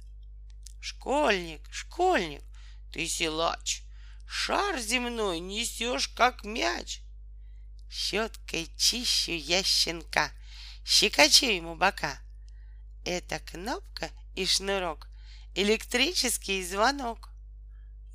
Школьник, 0.81 1.61
школьник, 1.71 2.43
ты 2.91 3.07
силач, 3.07 3.82
шар 4.35 4.79
земной 4.79 5.39
несешь, 5.39 6.07
как 6.07 6.43
мяч. 6.43 7.01
Щеткой 7.87 8.67
чищу 8.75 9.31
я 9.31 9.61
щенка, 9.63 10.31
щекочу 10.83 11.45
ему 11.45 11.75
бока. 11.75 12.19
Это 13.05 13.39
кнопка 13.39 14.09
и 14.33 14.47
шнурок, 14.47 15.07
электрический 15.53 16.65
звонок. 16.65 17.29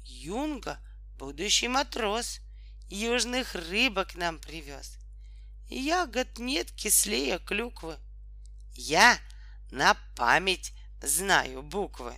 Юнга, 0.05 0.81
будущий 1.19 1.69
матрос, 1.69 2.41
южных 2.91 3.55
рыбок 3.55 4.17
нам 4.17 4.41
привез. 4.41 4.99
Ягод 5.69 6.39
нет 6.39 6.73
кислее 6.73 7.39
клюквы. 7.39 7.97
Я 8.75 9.17
на 9.71 9.95
память 10.17 10.73
знаю 11.01 11.63
буквы. 11.63 12.17